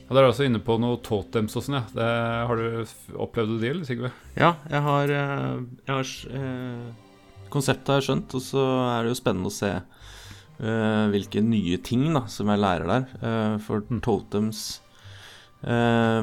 [0.10, 1.86] Og Dere er også inne på noe totems og sånn, ja.
[1.96, 2.10] Det,
[2.50, 4.12] har du opplevd det, eller, Sigve?
[4.36, 6.92] Ja, jeg har, eh, jeg har eh,
[7.52, 11.80] Konseptet har jeg skjønt, og så er det jo spennende å se eh, hvilke nye
[11.84, 13.08] ting da, som jeg lærer der.
[13.24, 14.02] Eh, for Mm.
[14.04, 14.82] totems
[15.64, 16.22] eh,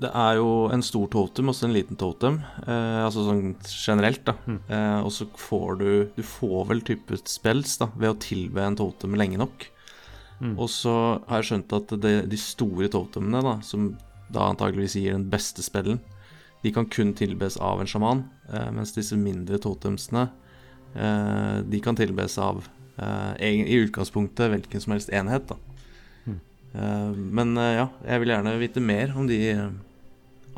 [0.00, 4.22] Det er jo en stor totem og så en liten totem, eh, altså sånn generelt,
[4.24, 4.36] da.
[4.48, 4.60] Mm.
[4.72, 8.78] Eh, og så får du Du får vel type spells da, ved å tilbe en
[8.80, 9.66] totem lenge nok.
[10.40, 10.54] Mm.
[10.56, 10.94] Og så
[11.28, 13.92] har jeg skjønt at det, de store totemene, da, som
[14.32, 16.00] da antageligvis gir den beste spellen,
[16.62, 20.28] de kan kun tilbes av en sjaman, eh, mens disse mindre totemsene
[20.94, 22.62] eh, de kan tilbes av
[22.96, 25.48] eh, i utgangspunktet hvilken som helst enhet.
[25.48, 25.56] da.
[26.24, 26.40] Mm.
[26.72, 27.06] Eh,
[27.40, 29.40] men ja, jeg vil gjerne vite mer om de,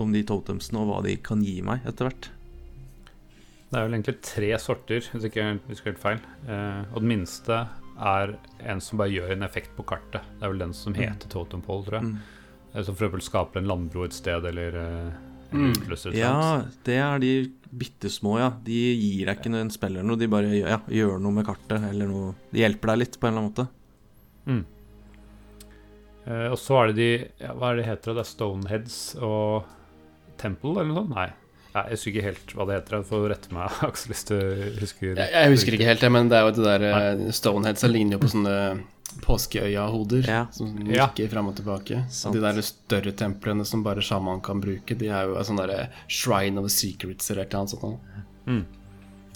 [0.00, 2.31] om de totemsene og hva de kan gi meg etter hvert.
[3.72, 6.20] Det er vel egentlig tre sorter, hvis ikke jeg husker helt feil.
[6.48, 7.62] Eh, og den minste
[8.02, 8.35] er
[8.68, 10.24] en som bare gjør en effekt på kartet.
[10.38, 12.11] Det er vel den som heter totem pole, tror jeg.
[12.11, 12.18] Mm.
[12.74, 15.12] Eh, Som for eksempel skaper en landbro et sted, eller eh,
[15.52, 15.68] Mm.
[15.76, 16.16] utløser et.
[16.16, 17.31] Ja, det er de
[17.76, 18.46] bitte små, ja.
[18.64, 21.85] De gir deg ikke en spill eller noe, de bare ja, gjør noe med kartet
[21.90, 22.31] eller noe.
[22.50, 23.66] De hjelper deg litt på en eller annen måte.
[24.48, 24.62] Mm.
[26.24, 27.11] Eh, og så er det de
[27.44, 28.14] ja, Hva er det heter?
[28.16, 29.68] Det er Stoneheads og
[30.42, 31.14] Temple, eller noe sånt?
[31.16, 31.28] Nei.
[31.72, 32.96] Nei, jeg husker ikke helt hva det heter.
[32.98, 34.35] Jeg får rette meg, Aksel, hvis du
[34.83, 35.12] husker.
[35.16, 38.18] Jeg, jeg husker ikke helt men det er jo det der eh, Stonehead som ligner
[38.18, 38.57] jo på sånne
[39.26, 40.46] påskeøya-hoder Ja.
[40.52, 41.07] som Ja.
[41.09, 42.05] nikker fram og tilbake.
[42.11, 42.35] Sant.
[42.35, 46.59] De der større templene som bare sjaman kan bruke, de er jo sånn derre Shrine
[46.59, 48.00] of the Secrets eller noe sånt.
[48.46, 48.64] Mm.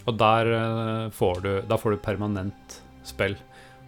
[0.06, 3.36] Og der eh, får du der får du permanent spill.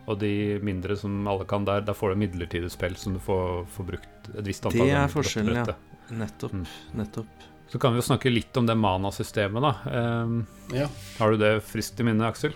[0.09, 3.67] Og de mindre som alle kan der, der får du midlertidig spill som du får,
[3.77, 5.75] får brukt et visst antall Det er forskjellen, ja.
[6.11, 6.53] Nettopp.
[6.53, 6.67] Mm.
[6.93, 7.27] Nettopp.
[7.69, 9.75] Så kan vi jo snakke litt om det mana-systemet, da.
[9.93, 10.89] Ehm, Ja.
[11.19, 12.53] har du det friskt i minne, Aksel?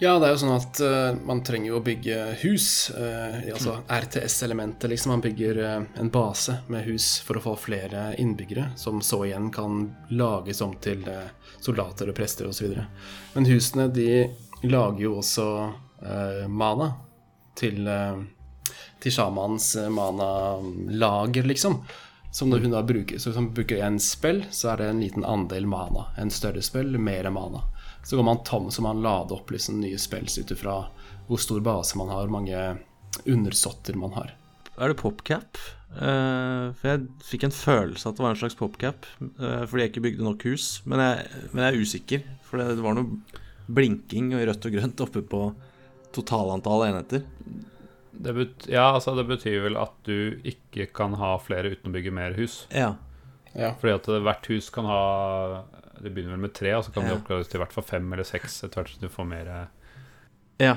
[0.00, 2.90] Ja, det er jo sånn at uh, man trenger jo å bygge hus.
[2.90, 5.12] Uh, altså RTS-elementet, liksom.
[5.14, 9.52] Man bygger uh, en base med hus for å få flere innbyggere, som så igjen
[9.54, 11.06] kan lages om til
[11.60, 12.74] soldater og prester osv.
[13.34, 14.26] Men husene, de
[14.66, 15.46] lager jo også
[16.02, 16.90] eh, mana
[17.56, 18.18] til, uh,
[19.00, 21.78] til sjamanens mana-lager, liksom.
[22.34, 25.00] Som når hun da bruker, så hvis man bruker en spill, så er det en
[25.04, 26.08] liten andel mana.
[26.18, 27.60] En større spill, mer mana.
[28.02, 30.80] Så går man tom, så man lader opp liksom nye spills ut ifra
[31.28, 32.64] hvor stor base man har, hvor mange
[33.30, 34.34] undersåtter man har.
[34.74, 35.62] Er det popcap?
[35.94, 39.92] Uh, for jeg fikk en følelse at det var en slags popcap, uh, fordi jeg
[39.92, 40.66] ikke bygde nok hus.
[40.90, 43.44] Men jeg, men jeg er usikker, for det, det var noe
[43.78, 45.44] blinking og rødt og grønt oppe på
[46.18, 47.22] totalantall enheter.
[48.16, 51.94] Det bet ja, altså det betyr vel at du ikke kan ha flere uten å
[51.94, 52.66] bygge mer hus.
[52.70, 52.94] Ja.
[53.54, 53.72] Ja.
[53.80, 55.62] Fordi at hvert hus kan ha
[56.02, 57.10] Det begynner vel med tre, og så kan Ja.
[57.14, 59.68] det oppgraderes til i hvert fall fem eller seks etter hvert som du får mer
[60.60, 60.76] ja.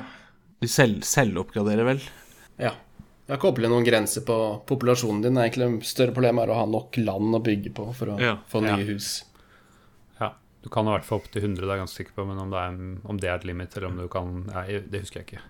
[0.62, 2.02] Du selv, selvoppgraderer vel.
[2.58, 2.72] ja.
[3.28, 5.34] Jeg har ikke opplevd noen grenser på populasjonen din.
[5.36, 8.20] Det er egentlig større problem er å ha nok land å bygge på for å
[8.22, 8.38] Ja.
[8.48, 8.86] få nye Ja.
[8.94, 9.26] hus.
[10.22, 10.30] Ja,
[10.64, 12.40] du kan i hvert fall opp til 100, det er jeg ganske sikker på, men
[12.40, 15.20] om det er, om det er et limit, eller om du kan Nei, det husker
[15.20, 15.42] jeg ikke.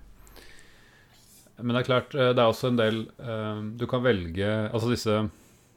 [1.57, 4.91] Men det er klart, eh, det er også en del eh, Du kan velge Altså
[4.91, 5.17] disse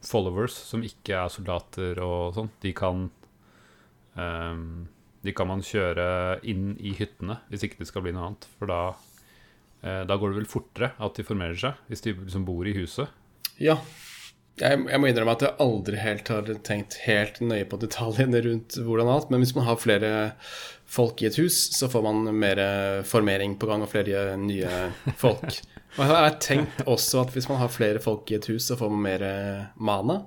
[0.04, 3.06] followers som ikke er soldater og sånn, de kan
[4.16, 4.62] eh,
[5.24, 8.46] De kan man kjøre inn i hyttene hvis ikke det skal bli noe annet.
[8.56, 8.78] For da,
[10.08, 13.12] da går det vel fortere at de formerer seg, hvis de liksom bor i huset.
[13.60, 13.76] Ja.
[14.60, 18.76] Jeg, jeg må innrømme at jeg aldri helt har tenkt helt nøye på detaljene rundt
[18.82, 20.10] hvordan alt, men hvis man har flere
[20.90, 22.60] folk i et hus, så får man mer
[23.06, 24.68] formering på gang og flere nye
[25.20, 25.62] folk.
[25.98, 28.76] Og jeg har tenkt også at hvis man har flere folk i et hus, så
[28.78, 29.24] får man mer
[29.74, 30.20] mana.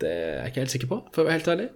[0.00, 1.66] Det er jeg ikke helt sikker på, for å være helt ærlig.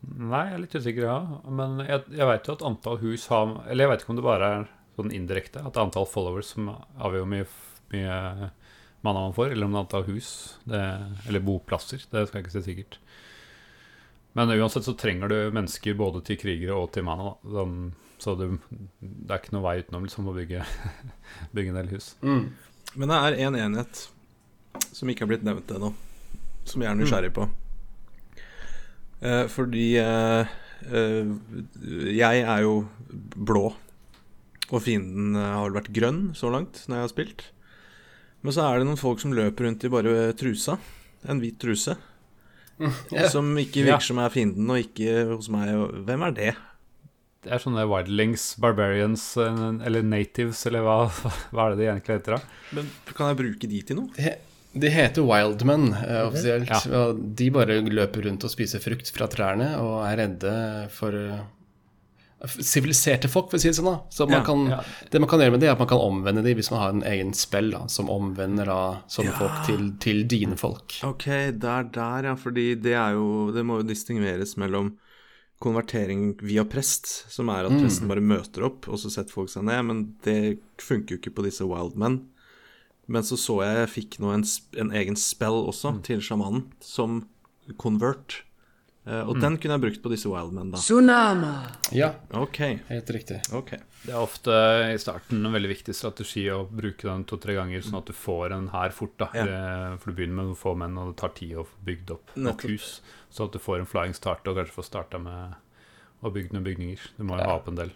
[0.00, 1.40] Nei, jeg er litt usikker, ja.
[1.52, 4.24] Men jeg, jeg vet jo at antall hus har Eller jeg vet ikke om det
[4.24, 7.46] bare er sånn indirekte, at det er antall followers som avgjør hvor mye,
[7.92, 8.16] mye
[9.06, 10.30] mana man får, eller om det er antall hus,
[10.68, 10.82] det,
[11.28, 12.02] eller boplasser.
[12.10, 12.98] Det skal jeg ikke si sikkert.
[14.38, 17.32] Men uansett så trenger du mennesker både til krigere og til mana.
[17.32, 17.54] Da.
[17.56, 17.76] Sånn,
[18.20, 18.50] så det,
[19.00, 20.64] det er ikke noe vei utenom liksom, å bygge,
[21.56, 22.12] bygge en del hus.
[22.22, 22.44] Mm.
[22.94, 24.06] Men det er én en enhet
[24.94, 25.92] som ikke har blitt nevnt ennå,
[26.68, 27.48] som jeg er nysgjerrig på.
[29.20, 30.58] Eh, fordi eh,
[30.88, 31.28] Eh,
[32.16, 32.74] jeg er jo
[33.36, 33.70] blå,
[34.70, 37.46] og fienden eh, har vel vært grønn så langt når jeg har spilt.
[38.42, 40.78] Men så er det noen folk som løper rundt i bare trusa.
[41.28, 41.96] En hvit truse.
[43.12, 43.26] Ja.
[43.28, 43.90] Som ikke Ja.
[43.98, 45.68] virker som er fienden, og ikke hos meg.
[46.06, 46.52] Hvem er det?
[47.44, 50.94] Det er sånne wildlings, barbarians, eh, eller natives, eller hva,
[51.52, 52.40] hva er det de egentlig heter da?
[52.78, 54.08] Men kan jeg bruke de til noe?
[54.16, 54.32] De,
[54.80, 56.72] de heter Wildmen eh, offisielt.
[56.72, 56.80] Ja.
[57.02, 60.56] Og de bare løper rundt og spiser frukt fra trærne og er redde
[60.96, 61.40] for eh,
[62.48, 63.90] siviliserte folk, for å si det sånn.
[63.90, 64.80] da Så man Ja, kan, ja.
[65.10, 66.94] Det man kan gjøre med det, er at man kan omvende dem hvis man har
[66.94, 68.80] en egen spill da, som omvender da
[69.12, 70.96] sånne folk til, til dine folk.
[71.04, 71.26] Ok,
[71.60, 72.34] der, der, ja.
[72.40, 74.94] Fordi det er jo Det må jo distingueres mellom
[75.60, 79.66] konvertering via prest, som er at presten bare møter opp, og så setter folk seg
[79.68, 82.22] ned, men det funker jo ikke på disse wildmen.
[83.10, 84.44] Men så så jeg jeg fikk nå en,
[84.80, 87.26] en egen spell også til sjamanen, som
[87.76, 88.40] convert.
[89.08, 90.78] Eh, og den kunne jeg brukt på disse wildmen, da.
[90.78, 91.52] Tsunama.
[91.96, 92.78] Ja, okay.
[92.90, 93.38] helt riktig.
[93.56, 93.78] Okay.
[94.04, 94.52] Det er ofte
[94.92, 98.52] i starten en veldig viktig strategi å bruke den to-tre ganger, sånn at du får
[98.56, 99.16] en hær fort.
[99.20, 99.44] da Ja.
[99.46, 102.10] Eh, For du begynner med noen få menn, og det tar tid å få bygd
[102.16, 103.00] opp nok hus.
[103.30, 105.54] Så at du får en flying start, og kanskje får starta med
[106.22, 107.10] å bygge noen bygninger.
[107.16, 107.90] Du må jo ha opp en del.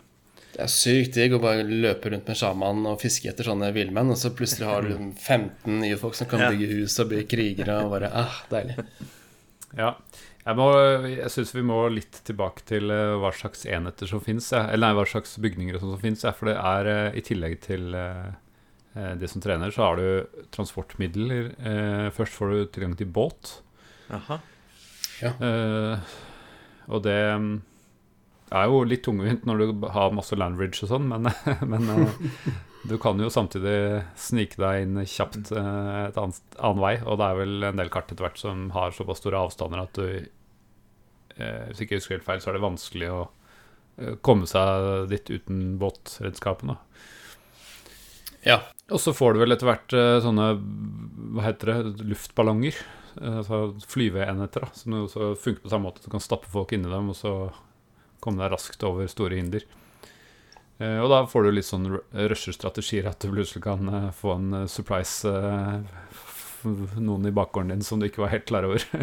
[0.55, 4.11] Det er sykt digg å bare løpe rundt med sjaman og fiske etter sånne villmenn,
[4.15, 6.51] og så plutselig har du liksom 15 nye folk som kan Ja.
[6.51, 8.77] bygge hus og bli krigere, og bare ah, deilig.
[9.77, 9.97] Ja.
[10.45, 10.65] Jeg, må,
[11.09, 14.51] jeg syns vi må litt tilbake til eh, hva slags enheter som fins.
[14.53, 16.25] Eller nei, hva slags bygninger som fins.
[16.37, 18.27] For det er eh, i tillegg til eh,
[18.93, 21.55] eh, som trener, så har du transportmidler.
[22.17, 23.59] Først får du tilgang til båt.
[24.13, 24.43] Aha.
[25.23, 25.31] Ja.
[26.91, 27.53] og det mm,
[28.59, 31.31] er jo litt tungvint når du har masse landridge og sånn, men,
[31.71, 31.87] men
[32.85, 36.95] du kan jo samtidig snike deg inn kjapt eh, et annet, annen vei.
[37.09, 39.97] Og det er vel en del kart etter hvert som har såpass store avstander at
[39.97, 44.49] du eh, Hvis jeg ikke husker helt feil, så er det vanskelig å eh, komme
[44.51, 46.77] seg dit uten båtredskapene.
[48.45, 48.61] Ja.
[48.93, 52.77] Og så får du vel etter hvert sånne hva heter det, luftballonger.
[53.15, 56.03] Altså flyveenheter, som funker på samme måte.
[56.05, 57.33] Du kan stappe folk inni dem, og så
[58.21, 59.65] komme deg raskt over store hinder.
[60.79, 64.53] Eh, Og da får du litt sånn rusher-strategier, at du plutselig kan eh, få en
[64.63, 65.31] eh, surprise
[66.65, 68.85] noen i bakgården din som du ikke var helt klar over.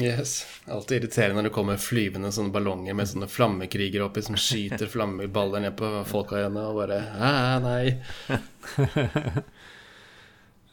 [0.00, 0.40] Yes.
[0.66, 5.62] Alltid irriterende når det kommer flyvende sånne ballonger med sånne flammekrigere oppi som skyter flammeballer
[5.62, 6.96] ned på folka igjen, og bare
[7.62, 7.92] nei.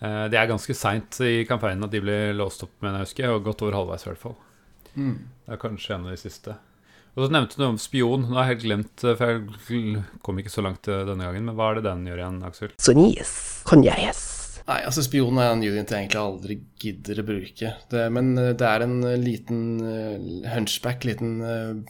[0.02, 3.44] Det er ganske seint i kampanjen at de blir låst opp, mener jeg husker, og
[3.46, 4.34] godt over halvveis i hvert fall.
[4.96, 6.56] Det er kanskje en av de siste.
[7.12, 8.28] Og så nevnte du noe om spion.
[8.30, 11.50] Nå har jeg helt glemt, eh, for jeg kom ikke så langt eh, denne gangen.
[11.50, 12.76] Men hva er det den gjør igjen, Aksel?
[12.80, 13.34] Sonies.
[13.68, 14.22] Konjaes.
[14.62, 17.72] Nei, altså Spion er en unit jeg egentlig aldri gidder å bruke.
[17.92, 19.64] Det, men eh, det er en liten
[20.54, 21.34] hunchback, liten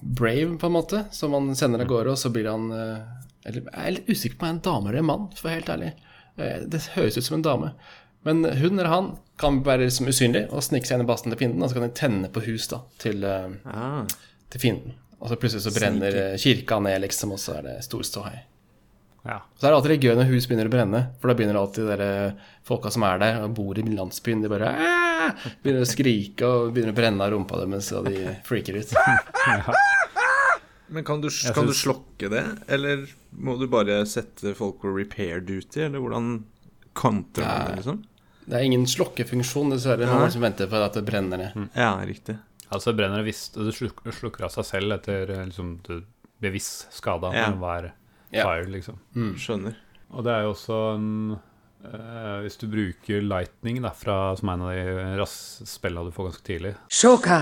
[0.01, 3.73] brave, på en måte, som man sender av gårde, og så blir han Eller jeg
[3.75, 5.59] er litt usikker på om det er en dame eller en mann, for å være
[5.59, 5.91] helt ærlig.
[6.71, 7.71] Det høres ut som en dame.
[8.25, 11.41] Men hun eller han kan være liksom usynlig og snike seg inn i basen til
[11.41, 14.05] fienden, og så kan de tenne på hus da, til, Ah,
[14.53, 14.97] til fienden.
[15.21, 18.39] Og så plutselig så brenner eh, kirka ned, liksom, og så er det stor ståhei.
[19.21, 19.37] Ja.
[19.53, 22.09] Så er det alltid gøy når hus begynner å brenne, for da begynner alltid de
[22.65, 26.71] folka som er der og bor i landsbyen, de bare «Aah!» begynner å skrike og
[26.73, 28.95] begynner å brenne av rumpa deres, og de freaker ut.
[30.91, 33.05] Men kan du, kan du slokke det, eller
[33.37, 36.33] må du bare sette folk på repair duty, eller hvordan
[36.97, 38.01] kontrer man det, liksom?
[38.41, 40.09] Det er ingen slokkefunksjon, dessverre.
[40.09, 41.69] Man må liksom vente på at det brenner ned.
[41.77, 42.35] Ja, riktig.
[42.71, 46.01] Altså brenner det visst Det slukker, slukker av seg selv etter eh, liksom, du
[46.41, 47.49] bevisst skada Ja.
[47.51, 47.91] hver
[48.31, 48.43] Ja.
[48.47, 48.97] fire, liksom.
[49.37, 49.75] Skjønner.
[50.11, 51.09] Og det er jo også en
[51.83, 55.25] eh, Hvis du bruker lightning, da, fra, som er en av de
[55.67, 57.41] spillene du får ganske tidlig, Shoka.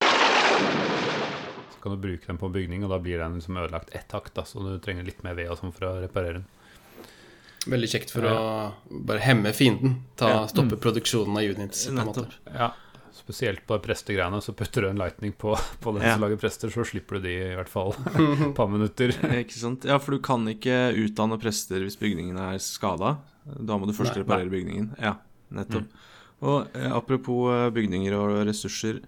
[0.00, 4.12] så kan du bruke den på en bygning, og da blir den liksom ødelagt ett
[4.12, 4.30] hakk.
[4.44, 6.46] så du trenger litt mer ved og sånn for å reparere den.
[7.68, 8.72] Veldig kjekt for å
[9.06, 9.98] bare hemme fienden.
[10.16, 10.46] Ta, Ja.
[10.46, 11.86] Stoppe produksjonen av units.
[11.86, 12.26] På en måte.
[12.54, 12.70] Ja,
[13.16, 16.14] spesielt på prestegreiene, så putter du en lightning på, på den Ja.
[16.14, 19.12] som lager prester, så slipper du de i hvert fall et par minutter.
[19.42, 19.84] Ikke sant?
[19.88, 23.16] Ja, for du kan ikke utdanne prester hvis bygningen er skada.
[23.46, 24.22] Da må du først Nei.
[24.22, 24.92] reparere bygningen.
[25.00, 25.16] Ja,
[25.50, 25.88] nettopp.
[26.40, 29.00] Og eh, apropos eh, bygninger og ressurser.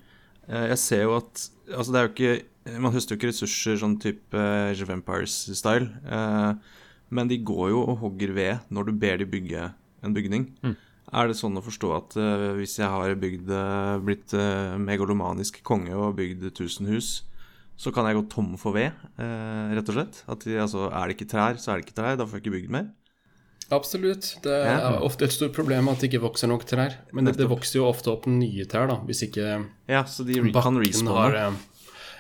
[0.49, 3.77] Eh, jeg ser jo at Altså, det er jo ikke Man høster jo ikke ressurser
[3.81, 5.87] sånn type eh, Age of Empires-style.
[6.05, 6.81] Eh,
[7.15, 9.69] men de går jo og hogger ved når du ber de bygge
[10.03, 10.47] en bygning.
[11.13, 15.59] Er det sånn å forstå at uh, hvis jeg har bygd, eh, blitt uh, megalomanisk
[15.67, 17.11] konge og bygd 1000 hus,
[17.77, 20.19] så kan jeg gå tom for ved, rett og slett?
[20.31, 22.19] At altså, er det ikke trær, så er det ikke trær.
[22.21, 22.91] Da får jeg ikke bygd mer.
[23.73, 24.37] Absolutt.
[24.45, 25.01] Det er Ja.
[25.01, 26.97] ofte et stort problem at det ikke vokser nok trær.
[27.13, 30.39] Men det, det vokser jo ofte opp nye trær, da, hvis ikke Ja, så de
[30.39, 31.57] re kan bakken har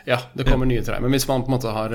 [0.07, 1.00] Ja, det kommer nye trær.
[1.00, 1.94] Men hvis man på en måte har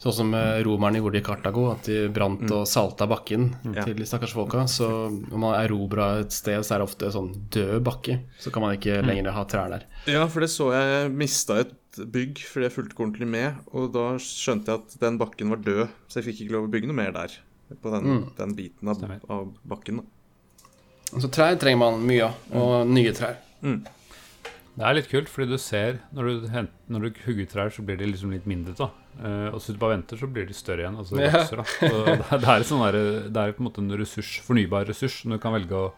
[0.00, 3.84] Sånn som eh, romerne gjorde i Kartago, at de brant og salta bakken Ja.
[3.84, 4.62] til de stakkars folka.
[4.72, 8.16] Så når man erobra et sted, så er det ofte sånn død bakke.
[8.40, 9.84] Så kan man ikke lenger ha trær der.
[10.08, 13.60] Ja, for det så jeg mista et bygg fordi jeg fulgte ikke ordentlig med.
[13.76, 16.72] Og da skjønte jeg at den bakken var død, så jeg fikk ikke lov å
[16.72, 17.36] bygge noe mer der.
[17.82, 20.00] På den, den biten av, av bakken.
[20.00, 21.20] da.
[21.20, 23.36] Så trær trenger man mye av, og nye trær.
[23.60, 26.48] Det er litt kult, fordi du ser når du,
[26.88, 28.72] når du hugger trær, så blir de liksom litt mindre.
[28.78, 28.88] da
[29.20, 30.96] Eh, Og hvis du bare venter, så blir de større igjen.
[30.96, 31.32] Altså det Ja.
[31.38, 34.30] vokser da det, er- det, er sånn der, det er på en måte en ressurs,
[34.46, 35.90] fornybar ressurs som du kan velge å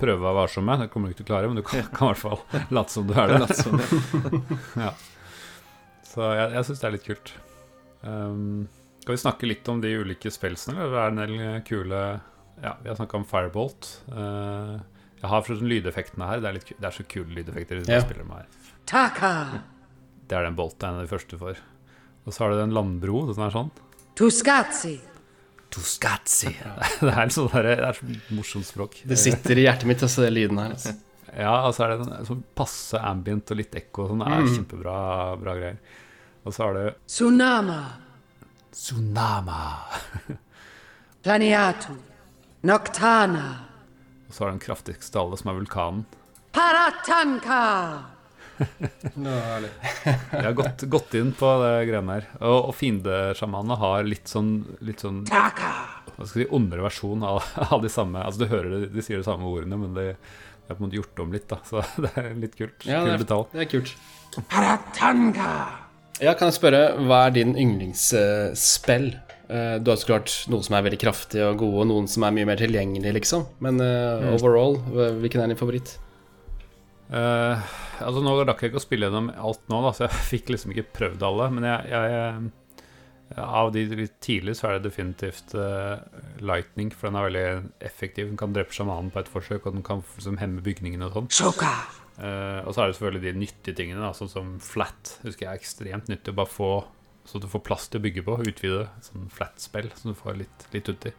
[0.00, 0.80] prøve å være varsom med.
[0.80, 2.40] Det kommer du ikke til å klare, men du kan, kan i hvert fall
[2.72, 3.48] late som du er det.
[4.86, 4.92] Ja.
[6.12, 7.32] Så jeg, jeg syns det er litt kult.
[8.02, 8.68] Um,
[9.02, 10.76] skal vi snakke litt om de ulike spelsene?
[10.78, 12.00] Eller det er en del kule
[12.62, 13.88] Ja, vi har snakka om Firebolt.
[14.12, 14.78] Uh,
[15.22, 16.40] jeg har forstått lydeffektene her.
[16.42, 17.82] Det er, litt, det er så kule lydeffekter.
[17.88, 18.00] Ja.
[18.26, 18.48] med her.
[18.90, 19.30] Taka.
[20.28, 21.60] Det er den Bolt, jeg er en av de første du får.
[22.26, 23.24] Og så har du den landbro.
[23.32, 23.70] Den er sånn.
[24.18, 24.96] Tuscazzi.
[25.72, 26.52] Tuscazzi.
[27.00, 28.98] Det er sånn der, det er så morsomt språk.
[29.08, 30.74] Det sitter i hjertet mitt, altså, den lyden her.
[30.76, 30.92] Altså.
[31.32, 34.20] Ja, og så er det en sånn passe ambient og litt ekko sånn.
[34.20, 34.52] Det er Mm.
[34.58, 34.96] kjempebra
[35.40, 35.78] bra greier.
[36.44, 37.78] Og så har du Tsunama.
[38.72, 39.60] Tsunama.
[41.22, 41.94] Planiatu.
[42.62, 43.46] Noctana.
[44.28, 46.04] Og så har du den kraftigste av alle, som er vulkanen.
[46.52, 47.62] Paratanka.
[50.32, 52.28] Jeg har gått, gått inn på det greiene her.
[52.40, 55.72] Og, og fiendesjamanene har litt sånn, litt sånn Taka.
[56.14, 59.04] hva skal jeg si, ondere versjon av, av de samme Altså, du hører det, de
[59.04, 61.60] sier de samme ordene, men de, de har på en måte gjort om litt, da.
[61.68, 62.88] Så det er litt kult.
[62.88, 63.94] Ja, Kul det, er, det er kult.
[64.52, 65.50] Paratanga.
[66.22, 69.12] Ja, kan jeg spørre, hva er din yndlingsspill?
[69.52, 72.24] Uh, du har så klart noen som er veldig kraftige og gode, og noen som
[72.24, 73.44] er mye mer tilgjengelige, liksom.
[73.64, 74.78] Men eh, overall,
[75.20, 75.96] hvilken er din favoritt?
[77.12, 77.70] Eh,
[78.00, 80.74] altså Nå rakk jeg ikke å spille gjennom alt nå, da, så jeg fikk liksom
[80.74, 81.48] ikke prøvd alle.
[81.56, 82.52] Men jeg, jeg,
[83.42, 86.00] av de litt tidlige så er det definitivt uh,
[86.44, 87.46] Lightning, for den er veldig
[87.84, 88.30] effektiv.
[88.30, 91.30] Den kan drepe sjamanen på et forsøk, og den kan liksom hemme bygningene og sånn.
[92.22, 95.14] Eh, og så er det selvfølgelig de nyttige tingene, da, sånn som flat.
[95.22, 96.72] Husker jeg er ekstremt nyttig å bare få
[97.24, 98.86] så du får plass til å bygge på, utvide.
[99.06, 101.12] Sånn flat-spill som du får litt, litt uti.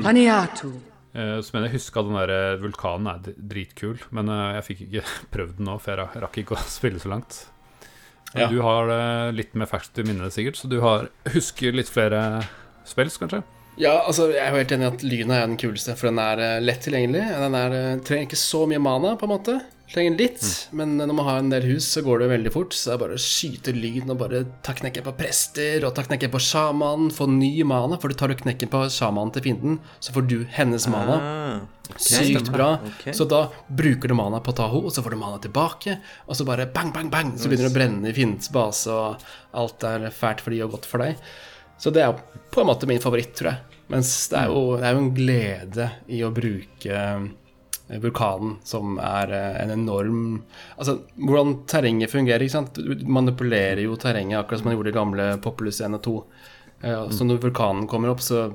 [0.00, 0.72] Planiatu.
[1.14, 4.66] Eh, Så mener jeg husker at den der eh, vulkanen er dritkul, men eh, jeg
[4.68, 7.44] fikk ikke prøvd den nå, for jeg rakk ikke å spille så langt.
[8.34, 8.48] Ja.
[8.50, 8.90] Du har
[9.30, 12.42] litt mer ferskt i minnet, sikkert, så du har, husker litt flere
[12.82, 13.44] spills, kanskje?
[13.78, 16.58] Ja, altså, jeg er helt enig i at Lyna er den kuleste, for den er
[16.62, 17.22] lett tilgjengelig.
[17.44, 19.54] Den er, trenger ikke så mye mana, på en måte.
[19.92, 22.72] Trenger litt, men når man har en del hus, så går det veldig fort.
[22.74, 26.02] Så det er bare å skyte lyn og bare ta knekken på prester og ta
[26.06, 27.10] knekken på sjamanen.
[27.14, 30.38] Få ny mana, for du tar du knekken på sjamanen til fienden, så får du
[30.56, 31.18] hennes mana.
[31.20, 32.70] Ah, Sykt bra.
[32.94, 33.12] Okay.
[33.14, 35.98] Så da bruker du mana på Taho, og så får du mana tilbake.
[36.26, 39.20] Og så bare bang, bang, bang, så begynner det å brenne i fiendens base, og
[39.60, 41.20] alt er fælt for de og godt for deg.
[41.78, 42.16] Så det er
[42.54, 43.80] på en måte min favoritt, tror jeg.
[43.92, 47.00] Mens det er jo, det er jo en glede i å bruke
[47.88, 50.20] vulkanen, som er eh, en enorm
[50.78, 52.74] Altså, hvordan terrenget fungerer, ikke sant.
[52.80, 56.14] Du manipulerer jo terrenget, akkurat som man gjorde i gamle Populus 1 og 2.
[56.82, 58.46] Eh, Så når vulkanen kommer opp, så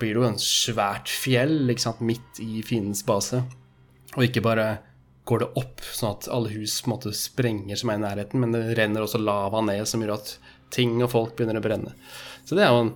[0.00, 3.42] blir det jo en svært fjell ikke sant, midt i fiendens base.
[4.16, 4.78] Og ikke bare
[5.28, 8.40] går det opp, sånn at alle hus på en måte sprenger som er i nærheten,
[8.40, 10.32] men det renner også lava ned, som gjør at
[10.74, 11.92] ting og folk begynner å brenne.
[12.48, 12.94] Så det er jo en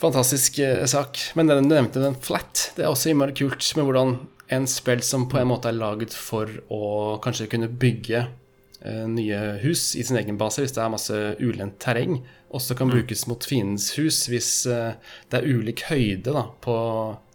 [0.00, 1.18] fantastisk eh, sak.
[1.34, 5.02] Men den du nevnte, den flat, det er også innmari kult med hvordan en spill
[5.04, 10.04] som på en måte er laget for å kanskje kunne bygge eh, nye hus i
[10.06, 14.24] sin egen base hvis det er masse ulendt terreng, også kan brukes mot fiendens hus
[14.32, 14.96] hvis eh,
[15.28, 16.76] det er ulik høyde da, på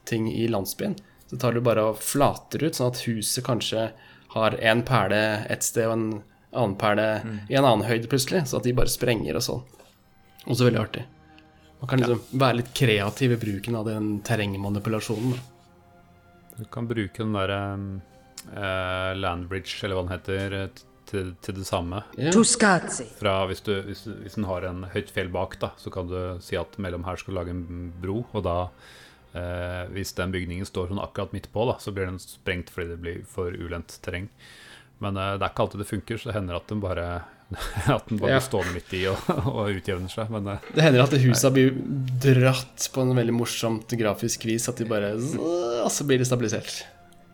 [0.10, 0.98] ting i landsbyen.
[1.30, 3.88] Så tar du bare og flater ut, sånn at huset kanskje
[4.34, 5.24] har en perle
[5.54, 6.08] et sted og en
[6.54, 7.08] annen perle
[7.50, 9.64] i en annen høyde plutselig, så at de bare sprenger og sånn.
[10.50, 11.06] Også veldig artig.
[11.84, 15.34] Man kan liksom være litt kreativ i bruken av den terrengmanipulasjonen.
[15.36, 15.42] da.
[16.56, 17.60] Du kan bruke den derre
[18.56, 22.00] uh, Landbridge, eller hva den heter, eh, til, til det samme.
[22.16, 22.32] Ja.
[22.32, 26.18] Fra hvis, du, hvis, hvis den har en høyt fjell bak, da, så kan du
[26.40, 28.58] si at mellom her skal du lage en bro, og da
[29.36, 32.94] uh, Hvis den bygningen står sånn akkurat midt på, da, så blir den sprengt fordi
[32.94, 34.32] det blir for ulendt terreng.
[35.04, 37.10] Men uh, det er ikke alltid det funker, så det hender at den bare
[37.96, 38.40] At den bare Ja.
[38.40, 40.30] blir stående midt i og, og utjevner seg.
[40.34, 41.76] Men eh, Det hender at husa blir
[42.24, 46.84] dratt på en veldig morsomt grafisk vis, at de bare Og så blir det stabilisert.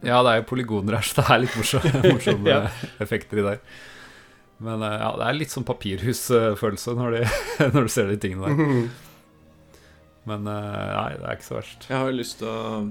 [0.04, 2.62] ja, det er jo polygoner her, så det er litt morsomme, morsomme Ja.
[3.04, 3.60] effekter i der.
[4.60, 8.50] Men eh, ja, det er litt sånn papirhusfølelse når, de, når du ser de tingene
[8.50, 8.90] der.
[10.28, 11.86] Men eh, nei, det er ikke så verst.
[11.90, 12.82] Jeg har lyst til å,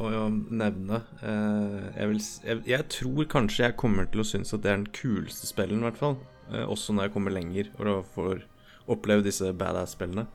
[0.00, 4.64] å nevne eh, jeg, vil, jeg, jeg tror kanskje jeg kommer til å synes at
[4.64, 6.16] det er den kuleste spillen, i hvert fall.
[6.52, 8.44] Eh, også når jeg kommer lenger og får
[8.90, 10.26] oppleve disse badass-spillene.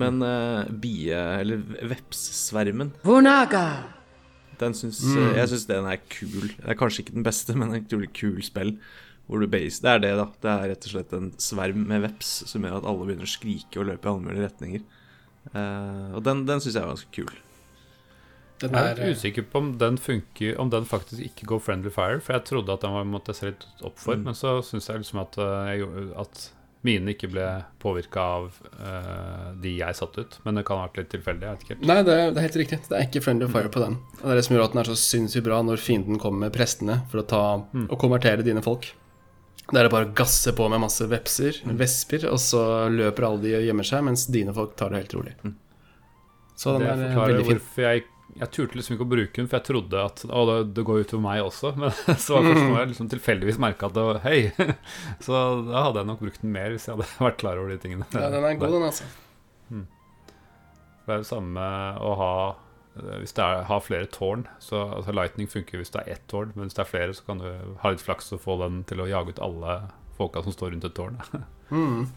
[0.00, 1.18] Men eh, bie...
[1.40, 2.94] Eller vepssvermen,
[4.60, 5.32] den syns mm.
[5.38, 6.50] Jeg syns den er kul.
[6.52, 8.74] Det er kanskje ikke den beste, men en utrolig kul spill.
[9.26, 10.26] Hvor du base, det er det, da.
[10.42, 13.34] Det er rett og slett en sverm med veps som gjør at alle begynner å
[13.34, 14.84] skrike og løpe i alle mulige retninger.
[15.52, 17.32] Eh, og den, den syns jeg er ganske kul.
[18.62, 21.90] Den Jeg er er, usikker på om den funker Om den faktisk ikke går friendly
[21.90, 22.20] fire.
[22.22, 24.86] For jeg trodde at den var, måtte jeg se litt opp for, men så syns
[24.88, 25.88] jeg liksom at, eh, jeg,
[26.22, 26.44] at
[26.84, 27.44] mine ikke ble
[27.80, 30.34] påvirka av uh, de jeg satte ut.
[30.44, 31.46] Men det kan ha vært litt tilfeldig.
[31.46, 31.86] Jeg vet ikke helt.
[31.88, 32.78] Nei, det er, det er helt riktig.
[32.90, 33.96] Det er ikke friendly fire på den.
[34.18, 36.44] Og det er det som gjør at den er så sinnssykt bra når fienden kommer
[36.44, 38.90] med prestene for å ta og konvertere dine folk.
[39.70, 42.60] Da er det bare å gasse på med masse vepser, vesper, og så
[42.92, 45.32] løper alle de og gjemmer seg, mens dine folk tar det helt rolig.
[46.60, 47.48] Så den Det er eh, veldig fin.
[47.56, 48.04] hvorfor jeg
[48.34, 51.04] jeg turte liksom ikke å bruke den, for jeg trodde at å, det, det går
[51.04, 51.70] utover meg også.
[51.80, 54.38] Men så var det først jeg liksom tilfeldigvis merka at det var hei.
[55.24, 55.34] Så
[55.68, 58.08] da hadde jeg nok brukt den mer hvis jeg hadde vært klar over de tingene.
[58.14, 59.08] Ja, den er god, den, altså.
[61.04, 61.64] Det er det samme
[62.00, 62.34] å ha
[62.96, 66.22] eh, Hvis det er, har flere tårn så, altså Lightning funker hvis det er ett
[66.32, 67.50] tårn, men hvis det er flere, så kan du
[67.82, 69.74] ha litt flaks og få den til å jage ut alle
[70.16, 71.20] folka som står rundt et tårn.
[71.72, 72.10] Mm.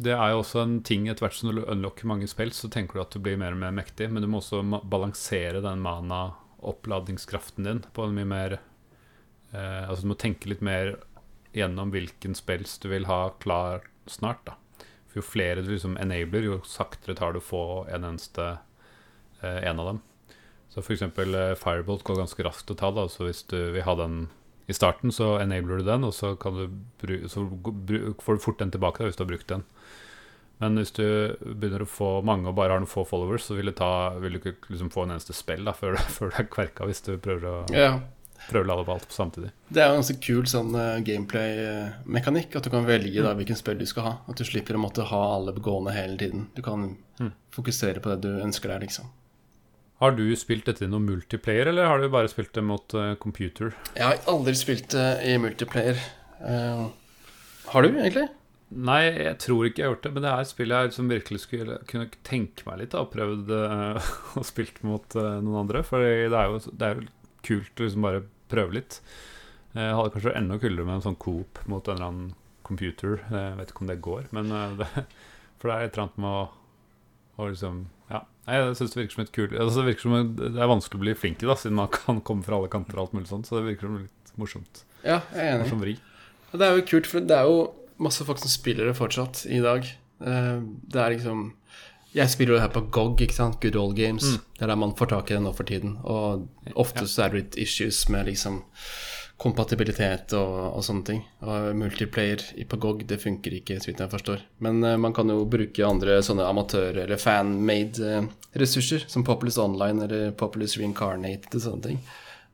[0.00, 2.96] Det er jo også en ting etter hvert som du unlocker mange spill, så tenker
[2.96, 7.68] du at du blir mer og mer mektig, men du må også balansere den mana-oppladningskraften
[7.68, 8.58] din på en mye mer
[9.52, 10.96] eh, Altså du må tenke litt mer
[11.52, 14.56] gjennom hvilken spills du vil ha klar snart, da.
[15.12, 18.54] For jo flere du liksom enabler, jo saktere tar du å få en eneste
[19.42, 20.00] eh, en av dem.
[20.72, 23.04] Så eksempel eh, Firebolt går ganske raskt å ta, da.
[23.12, 24.30] Så hvis du vil ha den
[24.70, 27.44] i starten, så enabler du den, og så, du så
[28.22, 29.66] får du fort den tilbake da, hvis du har brukt den.
[30.62, 31.04] Men hvis du
[31.42, 34.40] begynner å få mange og bare har noen få followers, så vil, ta, vil du
[34.44, 37.48] ikke liksom få en eneste spill da, før, før du er kverka, hvis du prøver
[37.50, 37.96] å, Ja.
[38.46, 39.50] prøve lade på alt samtidig.
[39.74, 43.80] Det er en ganske kul sånn eh, gameplay-mekanikk, at du kan velge da hvilken spill
[43.80, 44.12] du skal ha.
[44.30, 46.46] At du slipper å måtte ha alle gående hele tiden.
[46.54, 46.92] Du kan
[47.54, 49.10] fokusere på det du ønsker deg, liksom.
[50.02, 53.12] Har du spilt dette i noen multiplayer, eller har du bare spilt det mot uh,
[53.22, 53.70] computer?
[53.94, 56.00] Jeg har aldri spilt det i multiplayer.
[56.42, 56.88] Uh,
[57.70, 58.24] har du, egentlig?
[58.72, 61.10] Nei, jeg tror ikke jeg har gjort det, men det er et spill jeg som
[61.10, 65.82] virkelig skulle kunne tenke meg litt Da, Prøvd uh, og spilt mot uh, noen andre.
[65.86, 67.08] For det er jo, det er jo
[67.44, 69.00] kult å liksom bare prøve litt.
[69.74, 72.30] Eh, Jeg hadde kanskje enda kulere med en sånn coop mot en eller annen
[72.66, 73.18] computer.
[73.32, 74.88] Jeg vet ikke om det går, men det,
[75.58, 76.46] For det er et eller annet med å,
[77.42, 78.22] å liksom Ja.
[78.46, 81.02] Jeg syns det virker som et kult altså, Det virker som det er vanskelig å
[81.04, 83.48] bli flink i, da, siden man kan komme fra alle kanter og alt mulig sånt.
[83.48, 84.82] Så det virker som litt morsomt.
[85.02, 85.66] Ja, jeg er enig.
[85.66, 85.94] Morsom vri.
[86.52, 87.60] Det er jo kult, for det er jo
[87.98, 89.84] masse folk som spiller det fortsatt i dag.
[90.24, 91.52] Eh, Det er liksom
[92.14, 93.60] Jeg spiller jo her på GOG, ikke sant?
[93.60, 94.22] Good Old Games.
[94.58, 95.96] Det er der man får tak i det nå for tiden.
[96.04, 98.62] Og ofte så er det litt issues med liksom
[99.42, 101.22] kompatibilitet og, og sånne ting.
[101.42, 104.42] Og multiplayer på GOG, det funker ikke, så vidt jeg forstår.
[104.62, 108.28] Men eh, man kan jo bruke andre sånne amatør- eller fan-made eh,
[108.60, 112.02] ressurser, som Populous Online eller Populous Reincarnated og sånne ting.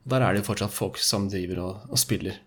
[0.09, 2.39] Der er det jo fortsatt folk som driver og, og spiller.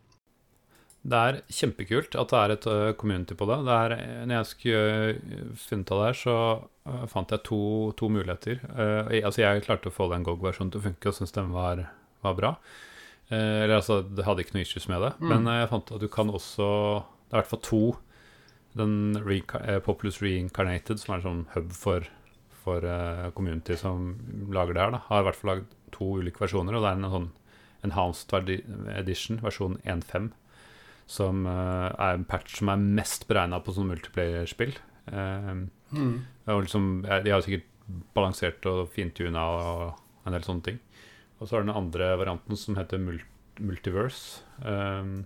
[1.02, 3.56] Det er kjempekult at det er et ø, community på det.
[3.66, 3.94] det er,
[4.28, 4.82] når jeg skulle
[5.16, 7.58] ø, finne ut av det her, så fant jeg to,
[7.98, 8.60] to muligheter.
[9.10, 11.82] Jeg- altså jeg klarte å få den GOG-versjonen til å funke og syntes den var,
[12.22, 12.52] var bra.
[13.30, 15.12] Eh, eller altså, det hadde ikke noe issues med det.
[15.22, 16.66] Men eh, jeg fant at du kan også
[17.02, 17.82] Det er i hvert fall to.
[18.76, 22.06] Den eh, Populous Reincarnated, som er en sånn hub for,
[22.62, 22.84] for
[23.34, 24.12] community som
[24.52, 26.76] lager det her, da, har i hvert fall lagd to ulike versjoner.
[26.78, 27.30] Og det er en sånn
[27.88, 28.34] enhanced
[28.98, 30.30] edition, versjon 1.5
[31.12, 34.74] som eh, er en patch som er mest beregna på sånn multiplayer-spill.
[35.12, 36.14] Mm.
[36.46, 37.68] liksom, de har sikkert
[38.16, 40.80] balansert og fintuna og en del sånne ting.
[41.38, 43.02] Og så har den andre varianten som heter
[43.60, 44.46] Multiverse.
[44.64, 45.24] Um,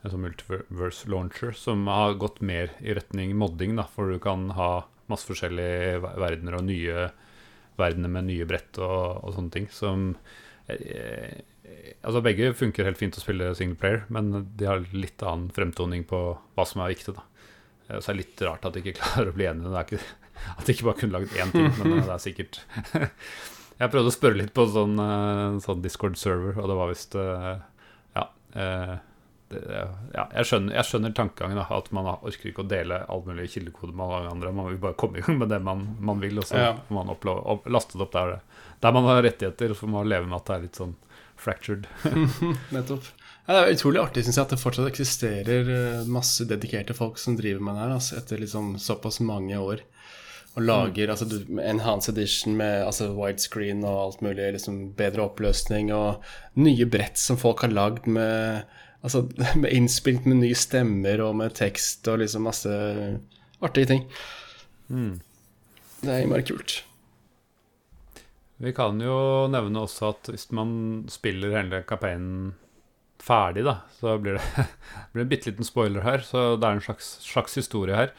[0.00, 4.48] en sånn multiverse launcher som har gått mer i retning modding, da, for du kan
[4.56, 7.08] ha masse forskjellige verdener og nye
[7.80, 9.68] verdener med nye brett og, og sånne ting.
[9.74, 10.14] Som
[10.70, 11.42] eh,
[12.02, 16.04] Altså Begge funker helt fint å spille single player, men de har litt annen fremtoning
[16.08, 16.20] på
[16.56, 17.14] hva som er viktig.
[17.14, 17.26] da
[18.00, 19.68] Så det er litt rart at de ikke klarer å bli enige.
[19.68, 20.00] Det er ikke,
[20.56, 22.62] at de ikke bare kunne lagd én ting, men eh, det er sikkert
[23.80, 27.52] Jeg prøvde å spørre litt på sånn, eh, sånn Discord-server, og det var visst eh,
[28.16, 28.26] Ja.
[28.54, 28.96] eh,
[29.50, 33.48] ja jeg, skjønner, jeg skjønner tankegangen, da, at man orker ikke å dele all mulig
[33.54, 34.52] kildekode med alle andre.
[34.54, 36.74] Man vil bare komme i gang med det man, man vil, og så Ja.
[36.94, 38.36] man uplo- opp, laste det opp der,
[38.84, 39.72] der man har rettigheter.
[39.74, 40.94] Så får man leve med at det er litt sånn
[41.42, 41.88] fractured.
[42.74, 43.08] Nettopp.
[43.46, 47.18] Ja, det er utrolig artig synes jeg, at det fortsatt eksisterer eh, masse dedikerte folk
[47.18, 49.82] som driver med det her, altså, etter liksom såpass mange år.
[50.58, 51.26] Og lager altså,
[51.62, 56.22] enhanced edition med altså, widescreen og alt mulig, liksom bedre oppløsning og
[56.58, 58.62] nye brett som folk har lagd med
[59.00, 59.22] Altså
[59.62, 62.74] med innspilt med nye stemmer og med tekst og liksom masse
[63.64, 64.02] artige ting.
[64.90, 66.82] Det er innmari kult.
[68.60, 70.72] Vi kan jo nevne også at hvis man
[71.08, 72.52] spiller hele campaignen
[73.20, 74.66] ferdig, da, så blir det,
[75.12, 76.24] blir en bitte liten spoiler her.
[76.24, 78.12] Så det er en slags, slags historie her.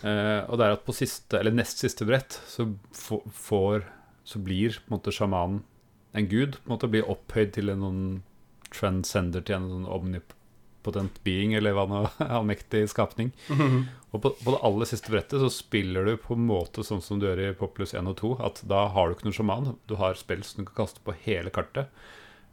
[0.00, 3.86] Eh, og det er at på siste, eller nest siste brett så får
[4.26, 5.60] Så blir på en måte sjamanen
[6.12, 6.56] en gud.
[6.64, 8.06] På en måte blir opphøyd til en sånn
[8.74, 9.86] transcender, til en sånn
[10.86, 12.02] omnipotent being, eller hva nå,
[12.38, 13.32] allmektig skapning.
[14.12, 17.18] Og på, på det aller siste brettet så spiller du på en måte sånn som
[17.18, 19.74] du gjør i Populus 1 og 2, at da har du ikke noen sjaman.
[19.86, 21.90] Du har spill som du kan kaste på hele kartet.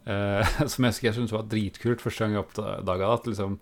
[0.06, 3.14] Eh, som jeg husker jeg syntes var dritkult første gang jeg oppdaga.
[3.14, 3.60] At liksom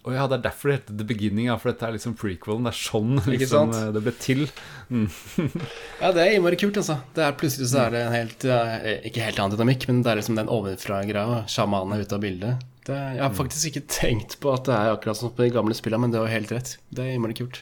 [0.00, 2.64] Å ja, det er derfor det heter The Beginning, for dette er liksom prequelen.
[2.64, 4.46] Det er sånn liksom, eh, det ble til.
[6.00, 6.96] Ja, det er innmari kult, altså.
[7.14, 8.46] Det er Plutselig så er det en helt
[9.06, 11.42] Ikke helt annen dynamikk, men det er liksom den ovenfra-greia.
[11.52, 12.64] Sjamanen er ute av bildet.
[12.88, 15.76] Det, jeg har faktisk ikke tenkt på at det er akkurat som på de gamle
[15.76, 16.78] spillene, men det var helt rett.
[16.88, 17.60] Det er innmari kult.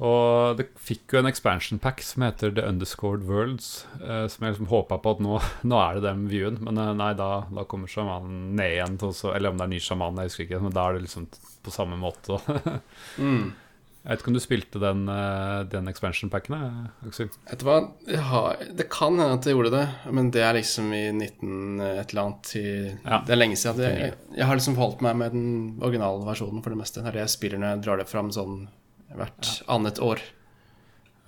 [0.00, 4.54] Og det fikk jo en expansion pack som heter The Underscored Worlds, eh, som jeg
[4.54, 5.36] liksom håpa på at nå,
[5.70, 9.12] nå er det den viewen, men eh, nei, da, da kommer sjamanen ned igjen til
[9.12, 11.28] også, Eller om det er ny sjaman, jeg husker ikke, men da er det liksom
[11.64, 12.40] på samme måte.
[13.20, 13.50] Mm.
[14.00, 17.28] Jeg vet ikke om du spilte den, eh, den expansion packen, eh, Aksel?
[17.50, 17.74] Vet du hva,
[18.30, 19.82] har, det kan hende at jeg gjorde det,
[20.16, 22.64] men det er liksom i 19 et eller annet i,
[23.04, 23.20] Ja.
[23.26, 23.84] Det er lenge siden.
[23.84, 25.50] Jeg, Jeg, jeg har liksom holdt meg med den
[25.84, 27.04] originale versjonen for det meste.
[27.04, 28.62] Det er det jeg spiller når jeg drar det fram sånn
[29.16, 30.20] hvert annet år.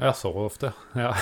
[0.03, 0.73] Ja, så ofte.
[0.99, 1.13] Ja.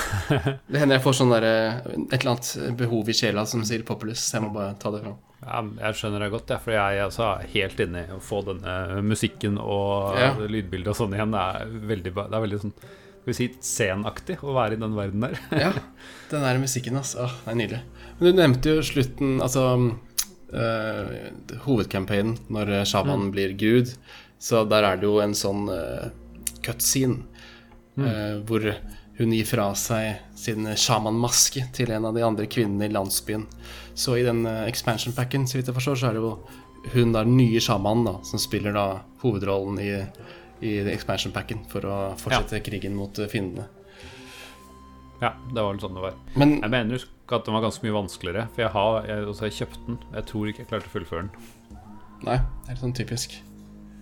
[0.66, 1.46] Det hender jeg får sånn der,
[1.90, 5.18] et eller annet behov i sjela som sier Populus, jeg må bare ta det fram.
[5.44, 8.40] ja jeg skjønner det godt, ja, for jeg er altså helt inne i å få
[8.46, 10.32] denne musikken og Ja.
[10.38, 11.34] lydbildet og sånn igjen.
[11.36, 12.74] Det er veldig, det er veldig sånn
[13.20, 15.36] skal vi si scenaktig å være i den verden der.
[15.52, 15.72] Ja,
[16.30, 17.26] den der musikken, altså.
[17.26, 17.80] Åh, det er nydelig.
[18.16, 19.66] Men du nevnte jo slutten, altså
[20.56, 21.10] øh,
[21.66, 23.92] Hovedcampaignen, når sjamanen blir gud.
[24.40, 26.08] Så der er det jo en sånn uh,
[26.64, 27.24] cutscene
[27.98, 28.66] eh, hvor
[29.20, 33.44] hun gir fra seg sin sjamanmaske til en av de andre kvinnene i landsbyen.
[33.94, 36.34] Så i den eh, expansion packen, så vidt jeg forstår, så er det jo
[36.94, 38.86] hun da, den nye sjamanen, da, som spiller da
[39.20, 39.90] hovedrollen i,
[40.64, 43.68] i expansion packen for å fortsette krigen mot eh, fiendene.
[45.20, 46.16] Ja, det var vel sånn det var.
[46.40, 47.02] Men Jeg mener jo
[47.36, 50.00] at den var ganske mye vanskeligere, for jeg har jeg, altså, jeg kjøpt den.
[50.16, 51.78] Jeg tror ikke jeg klarte å fullføre den.
[52.24, 53.36] Nei, det er litt sånn typisk.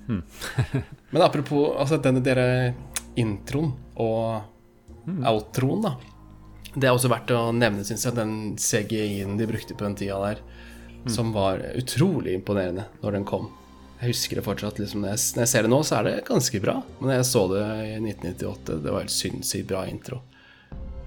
[0.08, 2.74] Men apropos altså denne dere
[3.18, 4.42] introen og
[5.28, 5.94] outroen, da.
[6.78, 10.18] Det er også verdt å nevne, syns jeg, den CGI-en de brukte på den tida
[10.22, 10.42] der,
[11.10, 13.48] som var utrolig imponerende når den kom.
[13.98, 14.78] Jeg husker det fortsatt.
[14.78, 16.76] Liksom, når, jeg, når jeg ser det nå, så er det ganske bra.
[17.00, 20.20] Men når jeg så det i 1998, det var helt sinnssykt bra intro.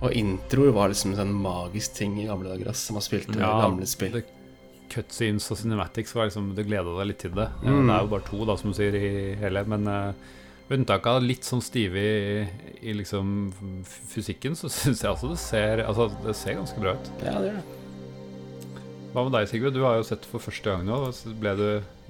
[0.01, 3.29] Og introer var liksom en sånn magisk ting i gamle dager, ass, som har spilt
[3.37, 4.17] ja, gamle spill.
[4.17, 4.40] det-
[4.91, 7.49] Cutscenes og cinematics var liksom Du gleda deg litt til det.
[7.63, 7.87] Mm.
[7.87, 9.65] Det er jo bare to, da, som du sier, i hele.
[9.71, 10.31] Men uh,
[10.71, 12.47] unntak av litt sånn stive i,
[12.81, 13.51] i liksom
[14.11, 17.13] fysikken, så syns jeg altså det ser Altså, det ser ganske bra ut.
[17.23, 17.77] Ja, det gjør det.
[19.11, 19.75] Hva med deg, Sigurd?
[19.75, 21.11] Du har jo sett det for første gang nå.
[21.41, 21.65] Ble du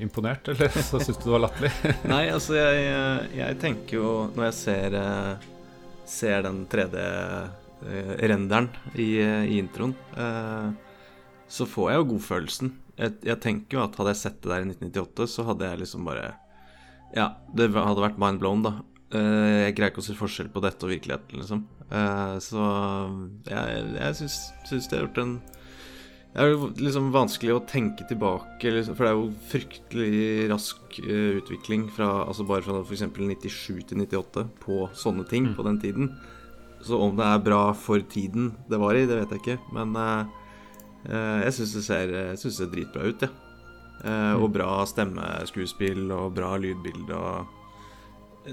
[0.06, 1.72] imponert, eller så syns du det var latterlig?
[2.12, 2.78] Nei, altså jeg,
[3.38, 5.34] jeg tenker jo Når jeg ser, eh,
[6.10, 10.68] ser den 3D-renderen i, eh, i introen, eh,
[11.52, 12.72] så får jeg jo godfølelsen.
[13.02, 15.82] Jeg, jeg tenker jo at hadde jeg sett det der i 1998, så hadde jeg
[15.84, 16.32] liksom bare
[17.16, 18.74] Ja, det hadde vært mind blown, da.
[19.12, 21.66] Eh, Jeg greier ikke å se forskjell på dette og virkeligheten, liksom.
[21.92, 22.62] Eh, Så
[23.50, 25.34] jeg, jeg syns, det har gjort en
[26.32, 31.00] det er jo liksom vanskelig å tenke tilbake, liksom, for det er jo fryktelig rask
[31.04, 33.04] eh, utvikling fra altså bare fra f.eks.
[33.12, 36.08] 97 til 98 på sånne ting på den tiden.
[36.80, 39.58] Så om det er bra for tiden det var i, det vet jeg ikke.
[39.76, 40.32] Men eh,
[41.08, 43.32] jeg syns det, ser- jeg synes det ser dritbra ut, jeg.
[44.02, 44.36] Ja.
[44.42, 47.58] Og bra stemmeskuespill og bra lydbilde og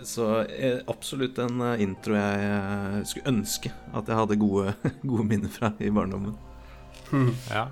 [0.04, 4.74] Så eh, absolutt en eh, intro jeg eh, skulle ønske at jeg hadde gode,
[5.10, 6.34] gode minner fra i barndommen.
[7.48, 7.68] Ja.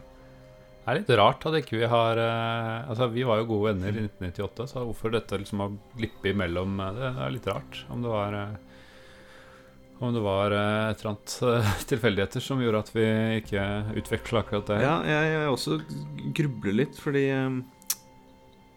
[0.87, 3.91] Det er litt rart at ikke vi har eh, Altså, vi var jo gode venner
[3.93, 7.83] i 1998, så hvorfor dette liksom har glippet imellom eh, Det er litt rart.
[7.93, 8.57] Om det var eh,
[9.99, 13.07] Om det var eh, et eller annet eh, tilfeldigheter som gjorde at vi
[13.41, 13.63] ikke
[13.97, 14.81] utvikla akkurat det.
[14.85, 15.79] Ja, jeg, jeg også
[16.37, 17.57] grubler litt, fordi eh,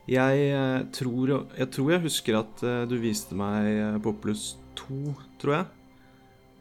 [0.10, 4.96] jeg tror Jeg tror jeg husker at du viste meg Populus 2,
[5.44, 5.68] tror jeg.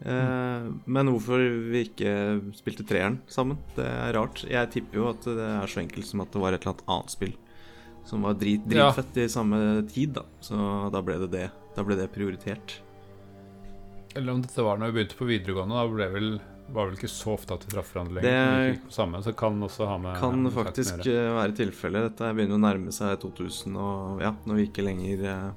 [0.05, 0.67] Mm.
[0.85, 1.41] Men hvorfor
[1.73, 2.11] vi ikke
[2.55, 4.43] spilte treeren sammen, det er rart.
[4.45, 6.93] Jeg tipper jo at det er så enkelt som at det var et eller annet
[6.93, 7.33] annet spill
[8.09, 8.91] som var drit, Ja.
[8.91, 9.57] dritfett i samme
[9.89, 10.23] tid, da.
[10.45, 10.55] Så
[10.93, 11.47] da ble det det.
[11.75, 12.77] Da ble det prioritert.
[14.15, 15.75] Eller om dette var når vi begynte på videregående.
[15.77, 16.31] Da ble vel
[16.69, 18.29] var vel ikke så ofte at vi traff hverandre lenger.
[18.29, 18.67] Det...
[18.75, 22.11] Gikk på samme, så kan også ha med Kan med faktisk eh, være tilfellet.
[22.11, 25.49] Dette begynner å nærme seg 2000, og ja, når vi ikke lenger eh,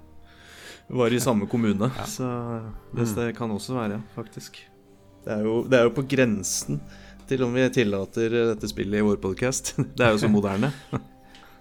[0.97, 1.91] var i samme kommune.
[2.09, 2.25] Så
[2.97, 3.15] det, Mm.
[3.21, 4.63] det kan også være, faktisk.
[5.25, 6.81] Det er, jo, det er jo på grensen
[7.29, 9.75] til om vi tillater dette spillet i vår podkast.
[9.97, 10.73] Det er jo så moderne.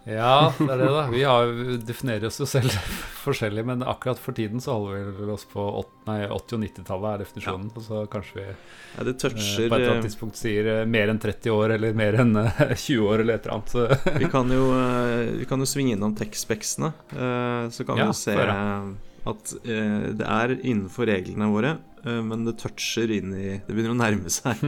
[0.10, 1.02] Ja, det er det, da.
[1.14, 1.52] Vi har,
[1.86, 2.74] definerer oss jo selv
[3.26, 7.12] forskjellig, men akkurat for tiden så holder vi oss på åt- nei, 80- og 90-tallet
[7.12, 7.68] er definisjonen.
[7.78, 10.72] Og så kanskje vi Ja, det eh, toucher på et eller eh, annet tidspunkt sier
[10.74, 14.10] eh, mer enn 30 år, eller mer enn eh, 20 år, eller et eller annet.
[14.26, 16.92] Vi kan jo, eh, vi kan jo svinge innom tekstspeksene.
[17.14, 18.92] eh, Så kan vi Ja, jo se eh,
[19.30, 23.94] at eh, det er innenfor reglene våre, eh, men det toucher inn i Det begynner
[23.94, 24.66] å nærme seg.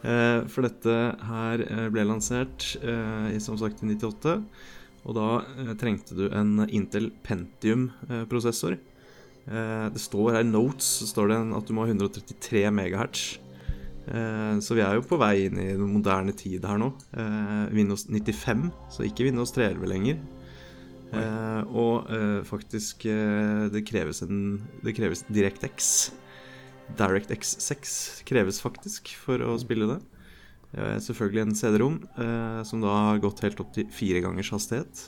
[0.00, 0.94] Eh, For dette
[1.28, 4.38] her eh, ble lansert eh, i som sagt i 98,
[5.04, 5.26] og da
[5.80, 8.76] trengte du en Intel Pentium-prosessor.
[9.50, 13.22] Det står her i notes så står det at du må ha 133 MHz.
[14.12, 16.90] Eh, Så vi er jo på vei inn i den moderne tid her nå.
[17.16, 20.20] Eh, Windows 95, så ikke Windows 311 lenger.
[21.74, 23.08] Og eh, faktisk
[23.72, 26.10] det kreves en Det kreves DirectX.
[26.98, 30.00] DirectX 6 kreves faktisk for å spille det.
[30.76, 35.06] Eh, selvfølgelig en CD-rom eh, som da har gått helt opp til fire gangers hastighet.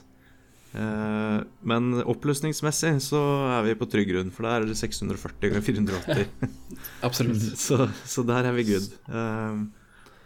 [0.73, 3.21] Eh, men oppløsningsmessig så
[3.59, 6.27] er vi på trygg grunn, for der er det 640 ganger 480.
[7.07, 7.47] Absolutt.
[7.67, 8.89] så, så der er vi good.
[9.13, 9.63] Eh,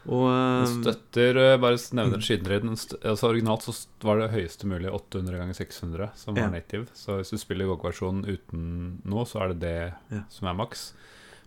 [0.06, 2.76] og Den eh, støtter eh, Bare nevner skytenreden.
[3.02, 3.74] Altså Originalt så
[4.06, 6.52] var det høyeste mulig 800 ganger 600 som var Ja.
[6.54, 6.86] native.
[6.94, 8.68] Så hvis du spiller GOG-versjonen uten
[9.02, 9.76] noe, så er det det
[10.14, 10.22] Ja.
[10.30, 10.92] som er maks.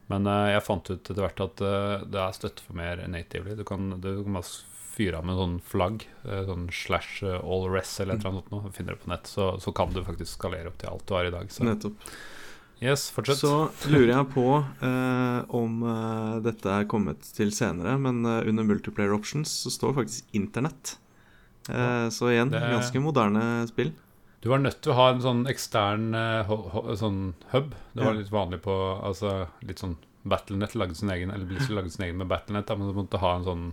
[0.09, 3.55] Men eh, jeg fant ut etter hvert at eh, det er støtte for mer natively.
[3.59, 4.51] Du kan, du kan bare
[4.99, 8.51] fyre av med sånn flagg, eh, sånn slash all res eller et eller annet sånt
[8.55, 8.73] noe.
[8.75, 11.29] Finner det på nett, så, så kan du faktisk skalere opp til alt du har
[11.29, 11.51] i dag.
[11.53, 12.09] Så nettopp.
[12.81, 13.37] yes, fortsett.
[13.43, 13.53] Så
[13.91, 15.77] lurer jeg på eh, om
[16.43, 20.97] dette er kommet til senere, men under multiplayer options så står faktisk internett.
[21.69, 23.93] Eh, så igjen, Det- ganske moderne spill.
[24.39, 26.51] Du var nødt til å ha en sånn ekstern eh,
[26.99, 27.73] sånn hub.
[27.93, 29.97] Det var litt vanlig på Altså litt sånn
[30.29, 33.21] Battlenet lagde sin egen Eller Blizzard lagde sin egen med Battlenet, da, men du måtte
[33.21, 33.69] ha en sånn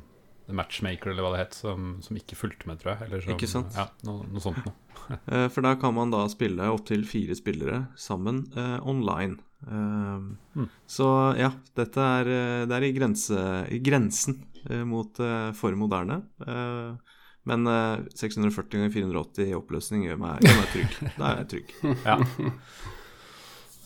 [0.46, 3.08] matchmaker eller hva det het, som, som ikke fulgte med, tror jeg.
[3.08, 3.74] Eller som, Ikke sant?
[3.74, 4.76] Ja, noe, noe sånt noe.
[5.06, 9.36] Eh, for da kan man da spille opptil fire spillere sammen eh, online.
[9.62, 10.24] Eh,
[10.58, 10.64] mm.
[10.90, 11.06] Så
[11.38, 12.30] ja, dette er,
[12.66, 16.22] det er i, grense, i grensen eh, mot eh, for moderne.
[16.42, 17.14] Eh,
[17.46, 21.00] men eh, 640 ganger 480 i oppløsning gjør meg, gjør meg trygg.
[21.20, 21.74] Da er jeg trygg.
[22.04, 22.16] Ja.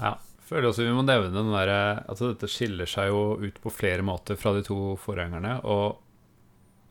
[0.01, 0.13] ja.
[0.51, 1.71] Føler også vi må nevne den der,
[2.11, 5.59] Altså, dette skiller seg jo ut på flere måter fra de to forgjengerne.
[5.63, 6.01] Og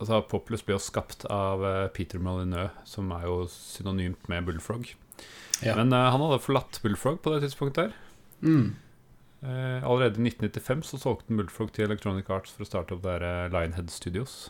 [0.00, 4.94] altså, Populus ble jo skapt av eh, Peter Molyneux, som er jo synonymt med Bullfrog.
[5.60, 5.74] Ja.
[5.76, 7.90] Men uh, han hadde forlatt Bullfrog på det tidspunktet.
[7.90, 8.06] der
[8.40, 8.76] Mm.
[9.42, 13.02] Uh, allerede i 1995 så solgte han Bullfrog til Electronic Arts for å starte opp
[13.04, 14.48] der uh, Lionhead Studios.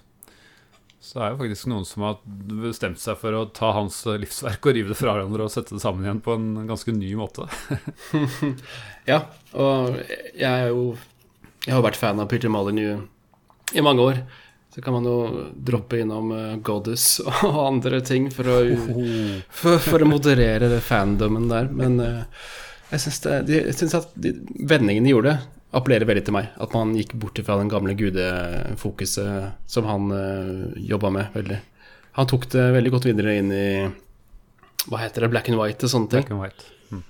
[1.00, 2.18] Så det er jo faktisk noen som har
[2.60, 5.80] bestemt seg for å ta hans livsverk og rive det fra hverandre og sette det
[5.80, 7.48] sammen igjen på en ganske ny måte.
[9.08, 9.22] Ja,
[9.56, 9.96] og
[10.36, 10.92] jeg er jo
[11.64, 13.08] Jeg har vært fan av Peter Molyneux
[13.72, 14.20] i mange år.
[14.70, 18.58] Så kan man jo droppe innom eh, Goddess og andre ting for å,
[19.48, 21.72] for, for å moderere fandomen der.
[21.74, 22.44] Men eh,
[22.92, 24.34] jeg syns at de
[24.68, 25.34] vendingene de gjorde,
[25.76, 26.48] appellerer veldig til meg.
[26.60, 31.60] At man gikk bort fra den gamle gudefokuset som han uh, jobba med veldig.
[32.18, 33.66] Han tok det veldig godt videre inn i
[34.90, 36.24] Hva heter det, black and white og sånne ting.
[36.26, 36.64] Black and white.
[36.90, 37.04] Hm.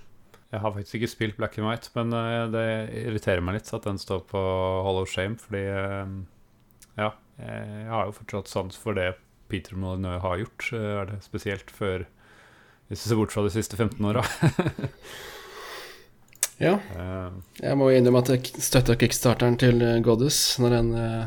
[0.53, 2.67] Jeg har faktisk ikke spilt Black and White, men eh, det
[3.07, 4.41] irriterer meg litt at den står på
[4.85, 6.15] Hall of Shame, fordi eh,
[6.99, 9.13] ja, jeg har jo fortsatt sans for det
[9.51, 10.69] Peter Molyneux har gjort.
[10.77, 12.05] eh, Er det spesielt før
[12.91, 14.27] Hvis du ser bort fra de siste 15 åra.
[16.61, 16.75] Ja.
[16.97, 17.31] Eh,
[17.65, 21.27] Jeg må innrømme at jeg støtta kickstarteren til eh, Goddess når den eh,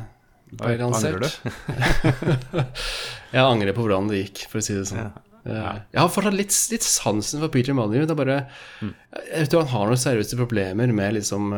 [0.53, 1.39] ble lansert.
[3.33, 5.09] jeg angrer på hvordan det gikk, for å si det sånn.
[5.43, 7.73] Eh, Jeg har fortsatt litt, litt sansen for Peter.
[7.75, 8.39] Det er bare
[8.83, 8.93] Mm.
[9.33, 11.49] Jeg tror han har noen seriøse problemer med liksom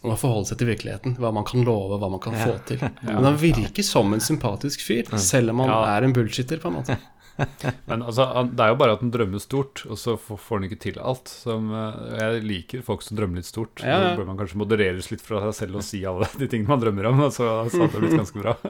[0.00, 1.16] å forholde seg til virkeligheten.
[1.20, 2.80] Hva man kan love, hva man kan få til.
[3.04, 5.80] Men han virker som en sympatisk fyr, selv om han Ja.
[5.98, 6.96] er en bullshitter, på en måte.
[7.88, 10.80] Men altså, det er jo bare at han drømmer stort, og så får han ikke
[10.84, 11.30] til alt.
[11.30, 13.82] Som, eh, jeg liker folk som drømmer litt stort.
[13.84, 14.10] Ja, ja.
[14.10, 16.82] Da bør man kanskje modereres litt fra seg selv og si alle de tingene man
[16.84, 17.24] drømmer om.
[17.28, 18.56] Og så så hadde det blitt ganske bra.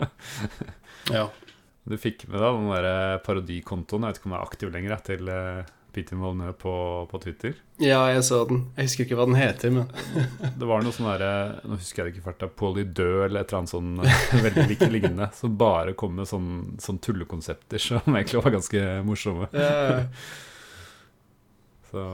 [1.10, 1.24] Ja.
[1.88, 5.00] Du fikk med deg den der parodikontoen, jeg vet ikke om den er aktiv lenger,
[5.02, 6.72] til eh, Peter Molyneux på,
[7.10, 7.54] på Twitter.
[7.82, 8.60] ja, jeg så den.
[8.76, 9.88] Jeg husker ikke hva den heter, men
[10.60, 11.30] Det var noe sånn derre
[11.64, 14.66] Nå husker jeg det ikke fælt, Polly Død eller et eller annet sånn eh, veldig
[14.70, 15.30] likt lignende.
[15.38, 16.50] Som bare kom med sånn,
[16.82, 19.50] sånn tullekonsepter som egentlig var ganske morsomme.
[19.56, 20.04] ja,
[21.90, 22.04] Så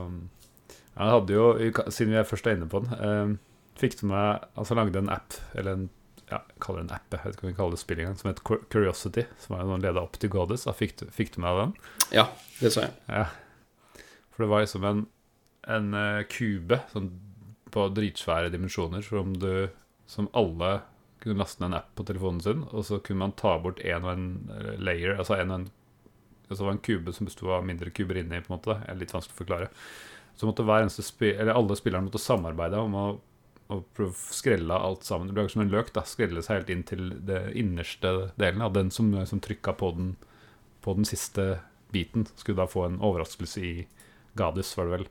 [0.97, 1.47] Jeg hadde jo,
[1.93, 3.35] siden vi først er inne på den eh,
[3.77, 5.87] fikk du meg Altså lagde en app, eller en
[6.27, 8.17] ja, jeg kaller det en app, jeg vet ikke om vi kaller det spill engang,
[8.19, 8.41] som het
[8.73, 10.65] Curiosity, som er noen leda opp til Goddess.
[10.75, 11.75] Fikk, du- fikk du med deg den?
[12.17, 12.25] Ja,
[12.59, 12.97] det så jeg.
[13.07, 13.29] Ja.
[14.37, 15.07] For det var liksom en,
[15.73, 17.09] en eh, kube sånn,
[17.73, 19.67] på dritsvære dimensjoner som, du,
[20.09, 20.83] som alle
[21.23, 24.05] kunne laste ned en app på telefonen sin, og så kunne man ta bort en
[24.05, 25.67] og en eh, layer, altså en og en
[26.47, 28.77] altså det var en kube som besto av mindre kuber inni, på en måte.
[28.79, 29.71] Det er litt vanskelig å forklare.
[30.37, 33.07] Så måtte hver eneste spi eller alle spillerne måtte samarbeide om å,
[33.73, 33.81] å
[34.15, 35.31] skrelle alt sammen.
[35.31, 35.91] Det ble som en løk.
[35.97, 38.63] da, Skrelle seg helt inn til det innerste delen.
[38.63, 40.13] av Den som, som trykka på den,
[40.87, 41.65] på den siste
[41.95, 43.75] biten, skulle da få en overraskelse i
[44.37, 45.09] Gadus, var det vel.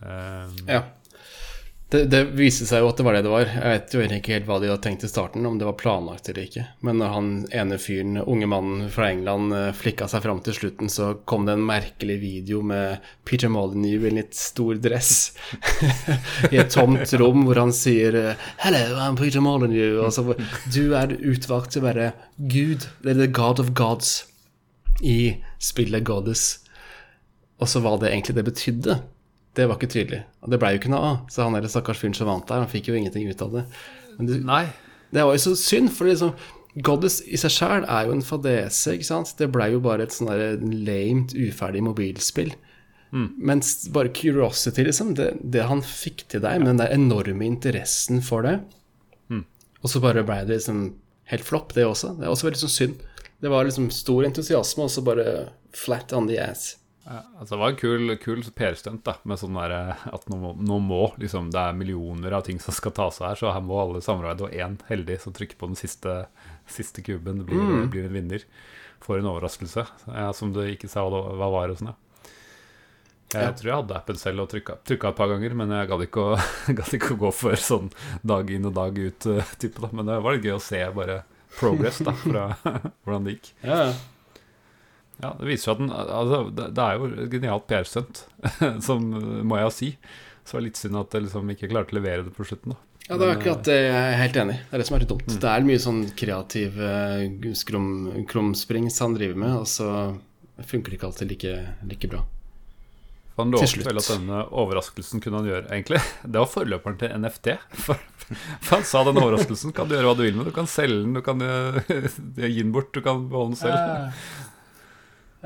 [0.00, 0.84] Um, Ja.
[1.88, 3.46] Det, det viste seg jo at det var det det var.
[3.46, 6.26] Jeg vet jo ikke helt hva de hadde tenkt i starten, om det var planlagt
[6.32, 6.64] eller ikke.
[6.82, 10.90] Men når han ene fyren, unge mannen fra England, eh, flikka seg fram til slutten,
[10.90, 15.12] så kom det en merkelig video med Peter Molyneux i en litt stor dress
[16.50, 20.42] i et tomt rom hvor han sier eh, 'Hello, I'm Peter Molyneux', og
[20.74, 22.12] Du er utvalgt til å være
[22.50, 24.24] Gud, eller the god of gods,
[25.06, 26.65] i spillet Goddess.
[27.62, 28.98] Og så hva det egentlig det betydde,
[29.56, 30.20] det var ikke tydelig.
[30.44, 31.16] Og det blei jo ikke noe av.
[31.32, 33.64] Så han der stakkars fyren som vant der, han fikk jo ingenting ut av det.
[34.18, 34.66] Men det, nei.
[35.16, 36.34] det var jo så synd, for liksom,
[36.84, 39.32] Goddess i seg sjæl er jo en fadese, ikke sant.
[39.38, 40.28] Det blei jo bare et sånn
[40.84, 42.52] lamet, uferdig mobilspill.
[43.48, 48.20] Mens bare Curiosity, liksom, det, det han fikk til deg, med den der enorme interessen
[48.24, 48.58] for det
[49.80, 50.88] Og så bare blei det liksom
[51.32, 52.16] helt flopp, det også.
[52.18, 53.06] Det er også veldig sånn synd.
[53.40, 55.26] Det var liksom stor entusiasme, og så bare
[55.76, 56.74] flat on the ass.
[57.06, 60.36] Ja, altså det var en kul, kul PR-stunt, da, med sånn der eh, at nå
[60.42, 63.52] må, nå må liksom Det er millioner av ting som skal tas av her, så
[63.54, 66.16] her må alle samarbeide, og én heldig som trykker på den siste,
[66.66, 68.42] siste kuben, blir, blir en vinner.
[69.06, 72.00] Får en overraskelse, ja, som du ikke sa hva var og sånn, ja.
[73.36, 73.52] Jeg Ja.
[73.58, 76.26] tror jeg hadde appen selv og trykka, trykka et par ganger, men jeg gadd ikke,
[76.98, 77.88] ikke å gå for sånn
[78.26, 79.78] dag inn og dag ut-type.
[79.82, 81.22] da Men det var litt gøy å se bare
[81.58, 82.44] progress da, fra
[83.06, 83.50] hvordan det gikk.
[83.66, 83.96] Ja, ja.
[85.22, 88.24] Ja, det viser seg at den, altså, det, er jo et genialt PR-stunt,
[88.86, 89.06] som
[89.48, 89.90] må jeg si.
[90.44, 92.76] Så det var litt synd at jeg liksom ikke klarte å levere det på slutten.
[92.76, 92.82] da.
[93.06, 93.74] Ja, det er akkurat det.
[93.86, 94.54] Jeg er helt enig.
[94.66, 95.34] Det er det som er litt dumt.
[95.42, 97.90] Det er mye sånn kreativ eh, skrum,
[98.30, 99.90] krumsprings han driver med, og så
[100.66, 101.52] funker det ikke alltid like,
[101.86, 102.24] like bra.
[103.36, 106.00] For han lovte vel at denne overraskelsen kunne han gjøre, egentlig.
[106.32, 107.54] Det var forløperen til NFT.
[107.86, 110.48] For, for han sa denne overraskelsen kan du gjøre hva du vil med.
[110.48, 111.76] Du kan selge den, du kan eh,
[112.42, 114.16] gi den bort, du kan beholde den selv.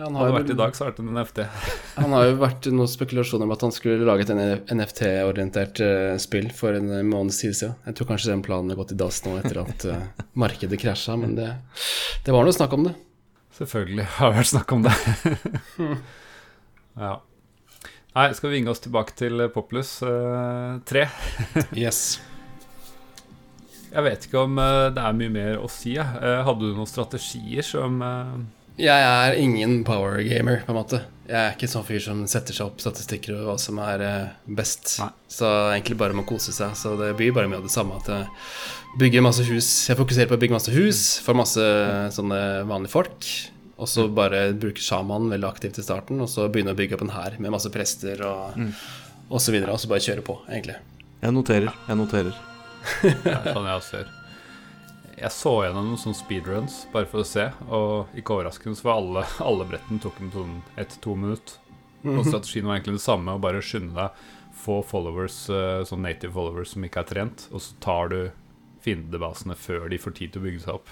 [0.00, 1.40] Han, Hadde har jo, vært i dag, så hadde det vært en NFT.
[2.00, 6.48] han har jo vært noen spekulasjoner om at han skulle lage et NFT-orientert eh, spill
[6.56, 7.74] for en eh, måneds tid siden.
[7.84, 10.06] Jeg tror kanskje den planen har gått i dass nå etter at eh,
[10.44, 11.50] markedet krasja, men det,
[12.24, 12.94] det var noe snakk om det.
[13.58, 14.94] Selvfølgelig har det vært snakk om det.
[17.04, 17.12] ja.
[18.16, 21.02] Nei, skal vi vinge oss tilbake til Poplus eh, 3?
[21.76, 22.00] Yes.
[23.90, 25.96] Jeg vet ikke om det er mye mer å si.
[25.98, 27.98] hadde du noen strategier som
[28.80, 31.02] Jeg er ingen power gamer, på en måte.
[31.30, 34.30] Jeg er ikke sånn fyr som setter seg opp statistikker over hva som er eh,
[34.56, 34.96] best.
[35.02, 35.10] Nei.
[35.30, 36.72] Så egentlig bare må kose seg.
[36.78, 38.00] Så det blir bare mye av det samme.
[38.00, 39.68] At jeg bygger masse hus.
[39.90, 41.66] Jeg fokuserer på å bygge masse hus for masse
[42.16, 43.30] sånne vanlige folk.
[43.80, 47.06] Og så bare bruker sjamanen veldig aktivt i starten, og så begynner å bygge opp
[47.06, 48.58] en hær med masse prester og,
[49.30, 49.72] og så videre.
[49.72, 50.76] Og så bare kjøre på, egentlig.
[51.22, 51.76] Jeg noterer.
[51.88, 52.46] Jeg noterer.
[53.00, 54.16] Det er sånn jeg også gjør.
[55.20, 59.00] Jeg så gjennom noen sånne speedruns bare for å se, og ikke overraskende så var
[59.02, 61.58] alle, alle brettene tok en sånn ett-to minutt.
[62.08, 64.22] Og strategien var egentlig det samme, å bare skynde deg,
[64.60, 68.18] få followers, eh, sånn native followers som ikke er trent, og så tar du
[68.80, 70.88] fiendebasene før de får tid til å bygge seg opp.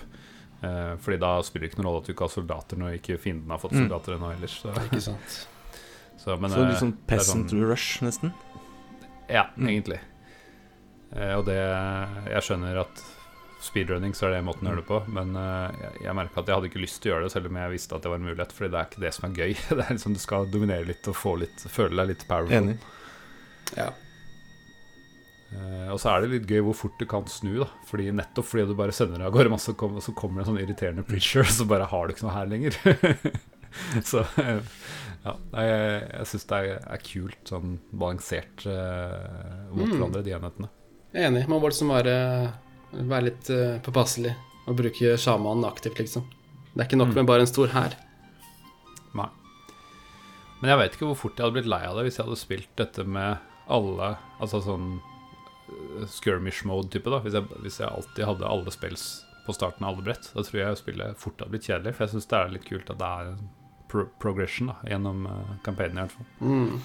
[0.62, 3.18] Eh, fordi da spiller det ikke noen rolle at du ikke har soldater når ikke
[3.22, 3.88] fienden har fått Mm.
[3.88, 4.58] soldater ennå ellers.
[4.60, 5.48] Så, Ikke sant?
[6.20, 8.32] så, men, Så eh, litt sånn er peasant sånn- rush, nesten.
[9.30, 9.68] Ja, Mm.
[9.72, 10.00] egentlig.
[11.16, 13.04] Eh, og det Jeg skjønner at
[13.64, 16.50] speedrunning så er det måten å gjøre det på, men uh, jeg, jeg merka at
[16.50, 18.20] jeg hadde ikke lyst til å gjøre det, selv om jeg visste at det var
[18.20, 19.54] en mulighet, Fordi det er ikke det som er gøy.
[19.78, 22.54] Det er liksom Du skal dominere litt og få litt føle deg litt powerful.
[22.60, 22.76] Enig.
[23.76, 23.88] Ja.
[25.48, 27.68] Uh, og så er det litt gøy hvor fort du kan snu, da.
[27.88, 30.50] Fordi Nettopp fordi du bare sender deg av gårde masse, kom, så kommer det en
[30.52, 32.76] sånn irriterende preacher, så bare har du ikke noe her lenger.
[34.10, 34.60] så eh,
[35.24, 39.94] ja, jeg, jeg syns det er, er kult, sånn balansert uh, mot Mm.
[39.96, 40.68] hverandre, de enhetene.
[41.16, 41.46] Jeg er enig.
[41.48, 42.14] Man må liksom være,
[42.92, 44.34] være litt uh, påpasselig
[44.68, 46.24] og bruke sjamanen aktivt, liksom.
[46.74, 47.14] Det er ikke nok Mm.
[47.22, 47.94] med bare en stor hær.
[49.14, 49.28] Nei.
[50.60, 52.38] Men jeg vet ikke hvor fort jeg hadde blitt lei av det hvis jeg hadde
[52.40, 55.00] spilt dette med alle Altså sånn
[55.68, 57.18] eh, skirmish mode-type, da.
[57.24, 59.06] Hvis jeg, hvis jeg alltid hadde alle spills
[59.46, 60.28] på starten av alle brett.
[60.34, 62.90] Da tror jeg spillet fort hadde blitt kjedelig, for jeg syns det er litt kult
[62.92, 63.48] at det er en
[63.88, 66.26] pro progression da, gjennom uh, campaignen, i hvert fall.
[66.44, 66.80] Mm.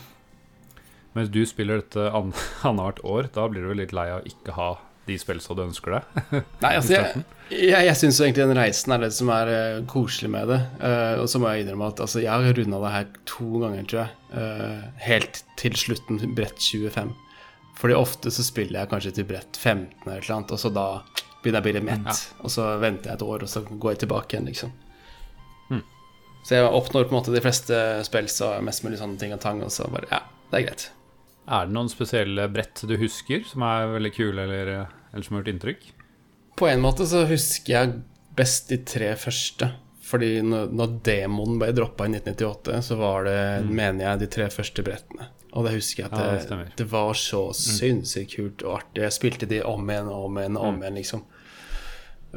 [1.13, 2.31] Mens du spiller dette an-
[2.69, 4.69] annethvert år, da blir du vel litt lei av å ikke ha
[5.07, 6.19] de spillene du ønsker deg?
[6.63, 10.31] Nei, altså, jeg, jeg, jeg syns egentlig den reisen er det som er uh, koselig
[10.33, 10.59] med det.
[10.79, 13.89] Uh, og så må jeg innrømme at altså, jeg har runda det her to ganger,
[13.89, 14.21] tror jeg.
[14.33, 17.11] Uh, helt til slutten, brett 25.
[17.79, 20.87] Fordi ofte så spiller jeg kanskje til brett 15 eller eller annet, og så da
[21.41, 22.23] begynner jeg å bli litt mett.
[22.45, 24.73] Og så venter jeg et år, og så går jeg tilbake igjen, liksom.
[26.43, 29.39] Så jeg oppnår på en måte de fleste spill så mest mulig sånne ting og
[29.43, 30.19] tang, og så bare Ja,
[30.51, 30.89] det er greit.
[31.43, 34.73] Er det noen spesielle brett du husker som er veldig kule, eller,
[35.11, 35.87] eller som har gjort inntrykk?
[36.59, 37.95] På en måte så husker jeg
[38.37, 39.71] best de tre første.
[40.03, 43.39] Fordi når, når demoen ble droppa i 1998, så var det,
[43.69, 45.29] mener jeg, de tre første brettene.
[45.53, 49.03] Og det husker jeg at Ja, det det, det var så sinnssykt kult og artig.
[49.05, 51.23] Jeg spilte de om igjen og om igjen og om igjen, liksom.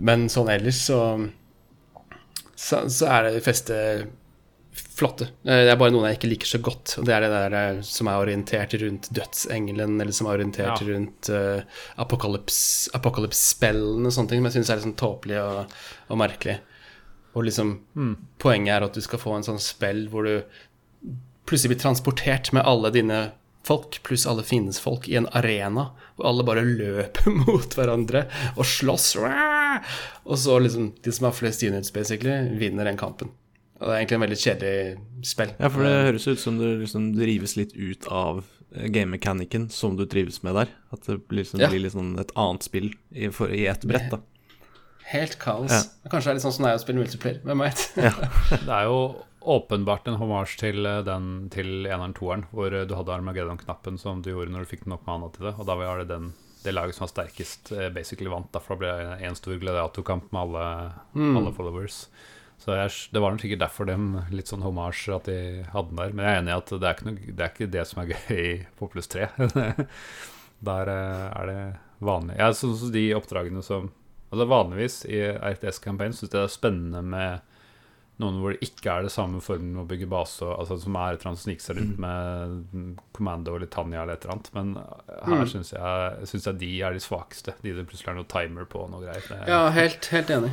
[0.05, 1.01] Men sånn ellers så
[2.57, 3.77] så, så er det de fleste
[4.97, 5.27] flotte.
[5.45, 6.95] Eh, Det er bare noen jeg ikke liker så godt.
[6.99, 10.81] Og det er det der eh, som er orientert rundt dødsengelen, eller som er orientert
[10.83, 10.87] Ja.
[10.93, 11.63] rundt uh,
[12.03, 15.75] apocalypse- apocalypse-spellene og sånne ting, som jeg syns er sånn tåpelig og,
[16.11, 16.59] og merkelig.
[17.37, 17.75] Og liksom
[18.41, 20.43] Poenget er at du skal få en sånn spill hvor du
[21.47, 23.19] plutselig blir transportert med alle dine
[23.67, 28.25] folk, pluss alle fiendens folk, i en arena hvor alle bare løper mot hverandre
[28.57, 29.09] og slåss.
[30.25, 33.31] Og så liksom de som har flest units, basically, vinner den kampen.
[33.77, 35.51] Og det er egentlig en veldig kjedelig spill.
[35.61, 38.39] Ja, for det høres ut som du liksom drives litt ut av
[38.73, 40.71] eh, game-mechaniken som du trives med der.
[40.97, 41.69] At det blir, liksom, Ja.
[41.69, 44.21] blir sånn et annet spill i, for, i ett brett, da.
[45.13, 45.71] Helt kaos.
[45.71, 45.83] Ja.
[46.11, 47.41] Kanskje det er litt sånn som det er å spille multiplayer.
[47.47, 47.83] Hvem vet?
[48.67, 48.97] Det er jo
[49.47, 54.25] åpenbart en hommage til eh, den til eneren toeren, hvor eh, du hadde Armageddon-knappen som
[54.25, 55.55] du gjorde når du fikk nok mana til det.
[55.61, 56.33] Og da var det den,
[56.65, 58.49] det laget som var sterkest, basically vant.
[58.57, 60.65] Derfor ble det en stor gladiatorkamp med alle,
[61.15, 62.07] alle followers.
[62.67, 65.37] Så jeg, det var nok sikkert derfor dem litt sånn hommage at de
[65.71, 66.15] hadde den der.
[66.19, 68.01] Men jeg er enig i at det er ikke, noe, det, er ikke det som
[68.03, 69.29] er gøy i Populus 3.
[70.67, 71.61] Der eh, er det
[72.03, 72.39] vanlig.
[72.41, 73.91] Jeg syns de oppdragene som
[74.35, 77.45] Altså Vanligvis i RTS-campaign syns jeg det er spennende med
[78.19, 81.21] noen hvor det ikke er det samme formen å bygge base, altså som er et
[81.23, 84.51] eller annet seg rundt med Commando eller Tanja eller et eller annet.
[84.57, 84.73] Men
[85.29, 85.51] her Mm.
[85.53, 87.55] syns jeg, synes jeg de er de svakeste.
[87.63, 89.45] De det plutselig er noe timer på og noe greier.
[89.47, 90.51] Ja, helt, helt enig.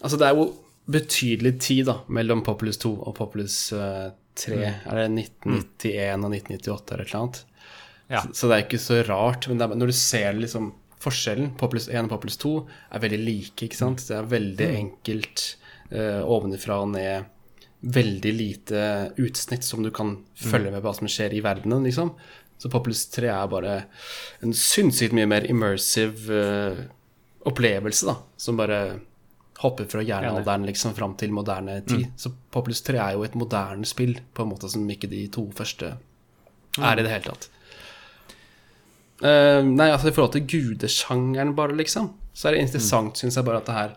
[0.00, 0.48] Altså, det er jo
[0.92, 4.58] betydelig tid da, mellom Populus 2 og Populus eh, 3.
[4.62, 7.42] Er det 1991 og 1998 eller et eller annet?
[8.12, 8.22] Ja.
[8.22, 9.48] Så, så det er ikke så rart.
[9.50, 10.72] Men er, når du ser liksom
[11.02, 12.52] forskjellen Populus 1 og Populus 2
[12.94, 14.02] er veldig like, ikke sant?
[14.06, 15.46] Det er veldig enkelt
[15.92, 17.30] uh, ovenifra og ned.
[17.82, 18.82] Veldig lite
[19.18, 22.14] utsnitt som du kan følge med på hva som skjer i verdenen, liksom.
[22.62, 23.78] Så Populus 3 er bare
[24.46, 26.84] en sinnssykt mye mer immersive uh,
[27.48, 28.20] opplevelse, da.
[28.38, 28.82] Som bare
[29.62, 32.08] hopper fra jernalderen liksom fram til moderne tid.
[32.18, 35.46] Så Populous 3 er jo et moderne spill, på en måte som ikke de to
[35.56, 35.94] første
[36.80, 37.48] er i det hele tatt.
[39.22, 43.46] Uh, nei, altså i forhold til gudesjangeren, bare, liksom, så er det interessant, synes jeg,
[43.46, 43.92] bare at det her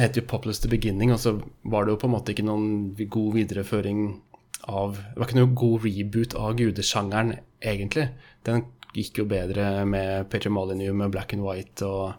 [0.00, 2.94] heter jo Populous The Beginning, og så var det jo på en måte ikke noen
[2.96, 4.06] god videreføring
[4.66, 8.08] av Det var ikke noe god reboot av gudesjangeren, egentlig.
[8.42, 8.64] Den
[8.96, 12.16] gikk jo bedre med Peter Molyneux med Black and White og,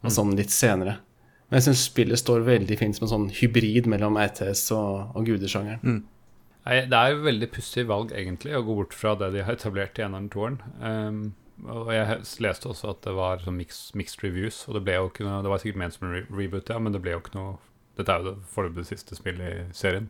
[0.00, 1.02] og sånn litt senere.
[1.48, 5.28] Men jeg syns spillet står veldig fint som en sånn hybrid mellom RTS og, og
[5.28, 5.80] gudesjangeren.
[5.84, 6.02] Mm.
[6.90, 10.00] det er jo veldig pussig valg, egentlig, å gå bort fra det de har etablert
[10.00, 10.60] i eneren toeren.
[10.80, 11.20] Um,
[11.70, 15.10] og jeg leste også at det var sånn mix, mixed reviews, og det ble jo
[15.12, 17.20] ikke noe Det var sikkert ment som en re reboot, ja, men det ble jo
[17.22, 17.52] ikke noe
[17.94, 20.08] Dette er jo det foreløpig siste spillet i serien.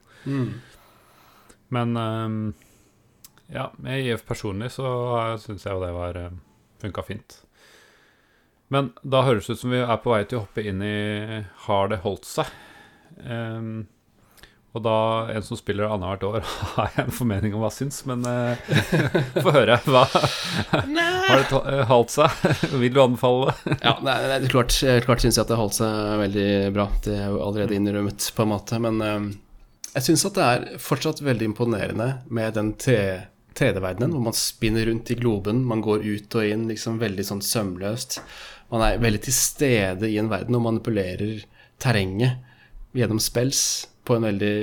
[1.75, 2.39] Men um,
[3.53, 4.89] ja, med IF personlig så
[5.43, 6.39] syns jeg jo det var um,
[6.81, 7.43] funka fint.
[8.75, 11.43] Men da høres det ut som vi er på vei til å hoppe inn i
[11.69, 12.51] Har det holdt seg?
[13.23, 13.85] Um,
[14.75, 14.95] og da
[15.31, 18.59] en som spiller annethvert år, har jeg en formening om hva jeg syns, men uh,
[19.45, 19.77] få høre.
[19.87, 22.41] Hva har det eh, holdt seg?
[22.83, 23.77] Vil du anbefale det?
[23.85, 24.75] Ja, det er klart,
[25.07, 26.89] klart syns jeg at det har holdt seg veldig bra.
[27.07, 28.81] Det er jo allerede innrømmet, på en måte.
[28.83, 29.31] Men um,
[29.93, 35.15] jeg syns at det er fortsatt veldig imponerende med den 3D-verdenen, hvor man spinner rundt
[35.15, 38.19] i globen, man går ut og inn liksom veldig sånn sømløst.
[38.75, 41.45] Man er veldig til stede i en verden og manipulerer
[41.79, 42.41] terrenget
[42.95, 43.61] gjennom spells
[44.03, 44.57] på en veldig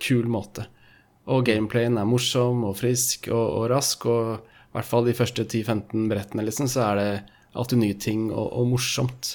[0.00, 0.64] kul måte.
[1.28, 5.44] Og gameplayen er morsom og frisk og, og rask, og i hvert fall de første
[5.44, 7.10] 10-15 brettene, liksom, så er det
[7.52, 9.34] alltid nye ting og, og morsomt.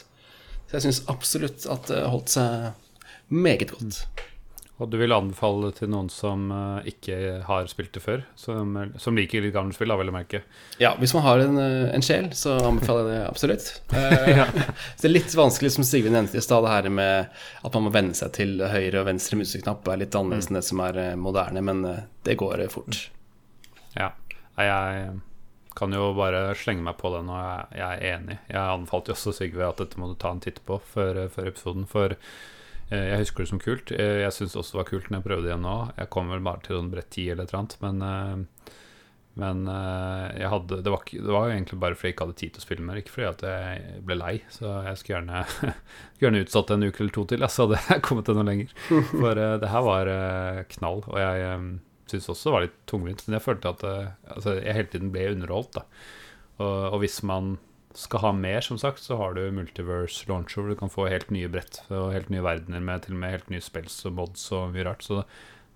[0.65, 4.01] Så jeg syns absolutt at det holdt seg meget godt.
[4.75, 7.17] Og du vil anbefale det til noen som eh, ikke
[7.47, 8.25] har spilt det før?
[8.35, 10.41] Som, som liker litt gamle spill, da, vil jeg merke.
[10.81, 13.69] Ja, hvis man har en, eh, en sjel, så anbefaler jeg det absolutt.
[14.41, 14.49] ja.
[14.51, 17.29] så det er litt vanskelig, som Sigvind nevnte i stad, det her med
[17.63, 20.65] at man må venne seg til høyre og venstre museknapp er litt annerledes enn det
[20.67, 22.99] som er eh, moderne, men eh, det går eh, fort.
[23.95, 24.11] Ja.
[24.59, 25.15] Jeg
[25.75, 28.37] kan jo bare slenge meg på den, og jeg, jeg er enig.
[28.47, 31.49] Jeg anbefalte jo også Sigve at dette må du ta en titt på før, før
[31.51, 31.87] episoden.
[31.91, 32.35] For eh,
[32.93, 33.91] jeg husker det som kult.
[33.95, 35.77] Eh, Jeg syns også det var kult når jeg prøvde igjen nå.
[35.97, 38.73] Jeg kom vel bare til sånn brett 10 eller et eller annet, men eh,
[39.35, 42.37] men eh, jeg hadde, det, var, det var jo egentlig bare fordi jeg ikke hadde
[42.39, 44.35] tid til å spille mer, ikke fordi at jeg ble lei.
[44.47, 45.41] Så jeg skulle gjerne,
[46.13, 48.71] skulle gjerne utsatt en uke eller to til, så hadde jeg kommet enda lenger.
[49.11, 51.59] For eh, det her var eh, knall, og jeg
[52.07, 53.25] syntes også det var litt tungvint.
[53.27, 54.07] Men jeg følte at eh,
[54.37, 55.81] altså, jeg hele tiden ble underholdt.
[55.81, 55.83] da
[56.55, 57.57] og, og hvis man
[57.95, 61.29] skal ha mer, som sagt, så har du Multiverse Launcher, hvor du kan få helt
[61.31, 64.43] nye brett og helt nye verdener med til og med helt nye spells og mods
[64.55, 65.05] og mye rart.
[65.05, 65.21] Så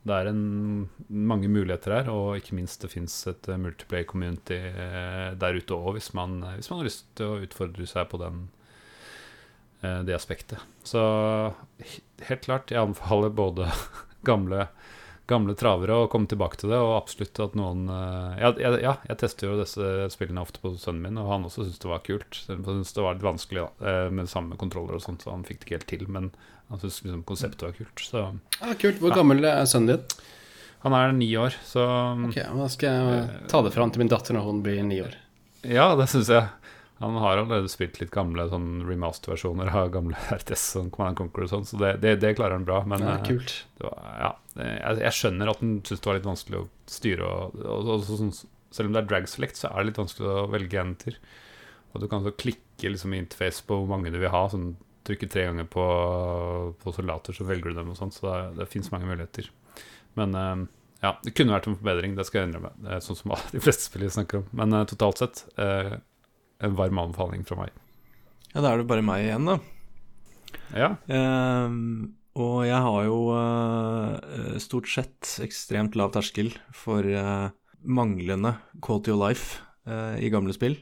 [0.08, 0.44] det er en,
[1.12, 5.76] mange muligheter her, og ikke minst det fins et eh, multiplayer community eh, der ute
[5.76, 8.46] òg, hvis, man- hvis man har lyst til å utfordre seg på den,
[9.84, 10.60] eh, det aspektet.
[10.88, 11.02] Så
[12.30, 13.68] helt klart, jeg anbefaler både
[14.30, 14.68] gamle
[15.30, 19.20] gamle travere å komme tilbake til det, og absolutt at noen eh, ja, ja, jeg
[19.22, 22.42] tester jo disse spillene ofte på sønnen min, og han også syntes det var kult.
[22.44, 25.24] Selv om han syntes det var litt vanskelig da, eh, med samme kontroller og sånt,
[25.26, 26.10] så han fikk det ikke helt til.
[26.10, 26.32] Men
[26.70, 28.04] han syntes liksom konseptet var kult.
[28.10, 29.00] Så ja, kult.
[29.02, 30.20] Hvor gammel er sønnen din?
[30.80, 31.84] han er ni år, så
[32.30, 35.18] Ok, Da skal jeg ta det fram til min datter når hun blir ni år.
[35.68, 36.48] ja, det syns jeg.
[37.00, 41.52] Han har allerede spilt litt gamle sånn remaster-versjoner av gamle RTS sånn Command Conquer og
[41.54, 42.82] sånn, så det, det, det klarer han bra.
[42.90, 43.54] Men Ja, eh, kult.
[43.80, 47.30] var, ja, jeg, jeg skjønner at han syntes det var litt vanskelig å styre.
[47.30, 48.34] Og, og, og, sånn,
[48.76, 51.20] selv om det er drag select, så er det litt vanskelig å velge enter.
[51.94, 54.44] Og du kan så klikke liksom i interface på hvor mange du vil ha.
[54.52, 54.74] Sånn,
[55.08, 55.86] trykke tre ganger på,
[56.84, 57.96] på soldater, så velger du dem.
[57.96, 59.48] og sånt, Så det, det fins mange muligheter.
[60.20, 60.68] Men eh,
[61.08, 63.00] ja, det kunne vært en forbedring, det skal jeg innrømme.
[63.08, 64.52] Sånn som de fleste spillere snakker om.
[64.60, 65.46] Men uh, totalt sett
[66.64, 67.76] en varm anbefaling fra meg.
[68.54, 69.60] Ja, da er det bare meg igjen, da.
[70.74, 77.50] Ja, Uh, og jeg har jo uh, stort sett ekstremt lav terskel for uh,
[77.84, 78.54] manglende
[78.86, 80.76] quality of life eh, i gamle spill,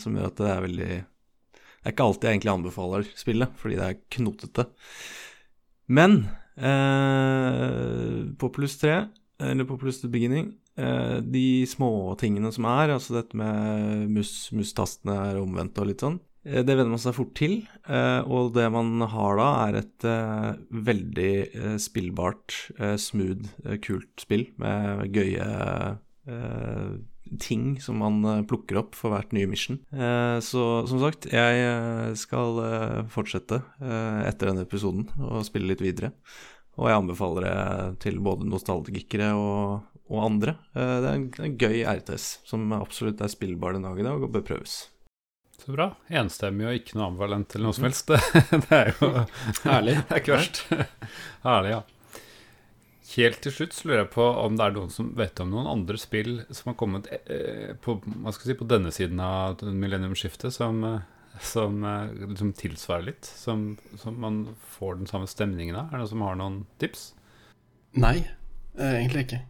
[0.00, 3.76] som gjør at det er veldig Det er ikke alltid jeg egentlig anbefaler spillet, fordi
[3.76, 4.64] det er knotete.
[5.86, 6.14] Men
[6.56, 9.08] eh, på pluss tre,
[9.42, 15.16] eller på pluss til beginning, eh, små tingene som er, altså dette med mus, mus-tastene
[15.30, 17.66] er omvendt og litt sånn, eh, det venner man seg fort til.
[17.88, 20.08] eh, Og det man har da, er et
[20.70, 23.48] veldig spillbart, smooth,
[23.82, 25.98] kult spill med gøye
[27.42, 29.80] ting som man plukker opp for hvert nye mission.
[29.90, 32.60] Så som sagt, jeg skal
[33.10, 36.12] fortsette etter denne episoden og spille litt videre.
[36.78, 40.56] Og jeg anbefaler det til både nostalgikere og, og andre.
[40.74, 44.30] Eh, Det er en, gøy RTS som absolutt er spillbar den dag i dag og
[44.34, 44.76] bør prøves.
[45.58, 45.86] så bra.
[46.12, 48.06] Enstemmig og ikke noe ambivalent eller noe som helst.
[48.12, 48.20] Det,
[48.68, 49.08] det er jo
[49.64, 49.96] Herlig.
[50.06, 50.64] Det er ikke verst.
[51.46, 51.82] Herlig, ja.
[53.16, 55.68] Helt til slutt så lurer jeg på om det er noen som vet om noen
[55.70, 60.52] andre spill som har kommet eh, på, hva skal si, på denne siden av millenniumsskiftet,
[60.52, 61.78] som, eh, som
[62.20, 63.24] liksom tilsvarer litt?
[63.24, 64.42] Som, som man
[64.76, 65.88] får den samme stemningen av?
[65.88, 67.06] Er det noen som har noen tips?
[67.96, 68.18] Nei,
[68.76, 69.40] egentlig ikke.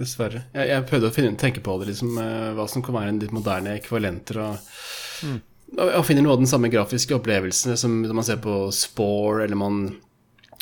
[0.00, 0.44] Dessverre.
[0.56, 3.22] Jeg, jeg prøvde å finne, tenke på det, liksom, eh, hva som kan være en
[3.22, 4.40] litt moderne ekvivalenter.
[4.40, 5.32] Og,
[5.76, 9.44] og, og finne noe av den samme grafiske opplevelsen som når man ser på Spore,
[9.44, 9.82] eller man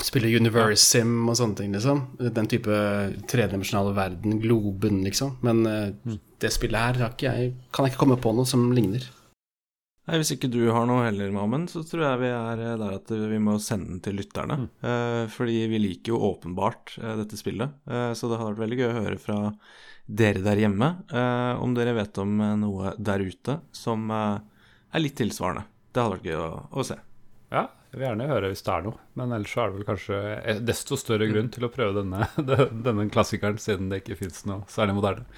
[0.02, 2.04] spiller Universim og sånne ting, liksom.
[2.22, 2.74] Den type
[3.30, 5.38] tredimensjonale verden, globen, liksom.
[5.46, 6.18] Men mm.
[6.42, 9.06] det spillet her har ikke jeg, kan jeg ikke komme på noe som ligner.
[10.08, 12.94] Nei, Hvis ikke du har noe heller, Mammen, så tror jeg vi er eh, der
[12.96, 14.56] at vi må sende den til lytterne.
[14.80, 17.74] Eh, fordi vi liker jo åpenbart eh, dette spillet.
[17.84, 19.38] Eh, så det hadde vært veldig gøy å høre fra
[20.08, 24.38] dere der hjemme eh, om dere vet om eh, noe der ute som eh,
[24.96, 25.66] er litt tilsvarende.
[25.92, 26.96] Det hadde vært gøy å, å se.
[27.52, 28.96] Ja, jeg vil gjerne høre hvis det er noe.
[29.20, 32.24] Men ellers er det vel kanskje eh, desto større grunn til å prøve denne,
[32.88, 35.28] denne klassikeren, siden det ikke fins noe særlig moderne.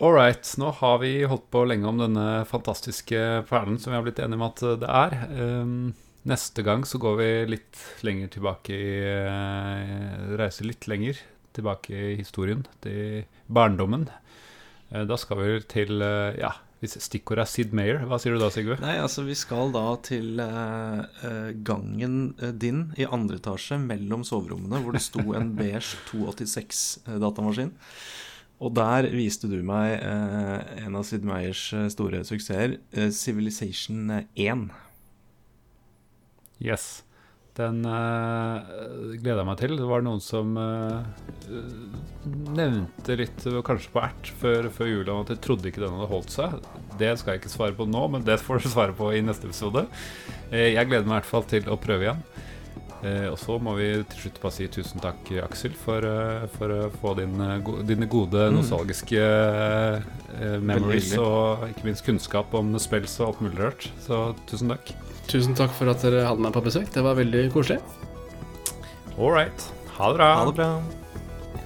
[0.00, 3.18] All right, nå har vi holdt på lenge om denne fantastiske
[3.50, 5.16] perlen som vi har blitt enige om at det er.
[5.36, 5.92] Ehm,
[6.28, 11.20] neste gang så går vi litt lenger tilbake i eh, Reiser litt lenger
[11.52, 14.08] tilbake i historien, til barndommen.
[14.90, 18.40] Eh, da skal vi til eh, Ja, hvis stikkordet er Sid Mayer, hva sier du
[18.42, 18.80] da, Sigve?
[18.82, 24.24] Nei, altså vi skal da til eh, eh, gangen eh, din i andre etasje mellom
[24.26, 27.76] soverommene, hvor det sto en beige 286-datamaskin.
[28.62, 34.12] Og der viste du meg eh, en av Sid Meyers eh, store suksesser, eh, Civilization
[34.38, 34.68] 1.
[36.62, 37.02] Yes.
[37.58, 38.70] Den eh,
[39.20, 39.74] gleder jeg meg til.
[39.76, 41.02] Det var noen som eh,
[42.56, 45.98] nevnte litt, eh, kanskje på ert, før, før jul om at de trodde ikke den
[45.98, 46.54] hadde holdt seg.
[47.02, 49.50] Det skal jeg ikke svare på nå, men det får du svare på i neste
[49.50, 49.84] episode.
[50.48, 52.24] Eh, jeg gleder meg i hvert fall til å prøve igjen.
[53.02, 56.70] Eh, og så må vi til slutt bare si tusen takk, Aksel, for, eh, for
[56.70, 60.62] å få din, eh, dine gode nostalgiske mm.
[60.62, 63.90] memories og ikke minst kunnskap om spells og alt mulig rart.
[64.06, 64.94] Så tusen takk.
[65.26, 66.90] Tusen takk for at dere hadde meg på besøk.
[66.94, 67.82] Det var veldig koselig.
[69.18, 69.70] All right.
[69.98, 70.34] Ha det bra.
[70.38, 70.74] Ha det bra.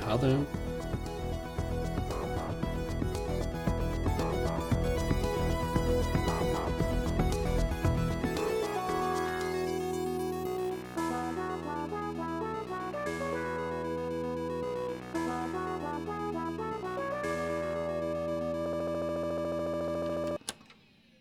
[0.07, 0.37] Ha det.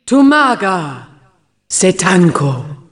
[0.06, 1.08] Tumaga.
[1.68, 2.84] Setanko.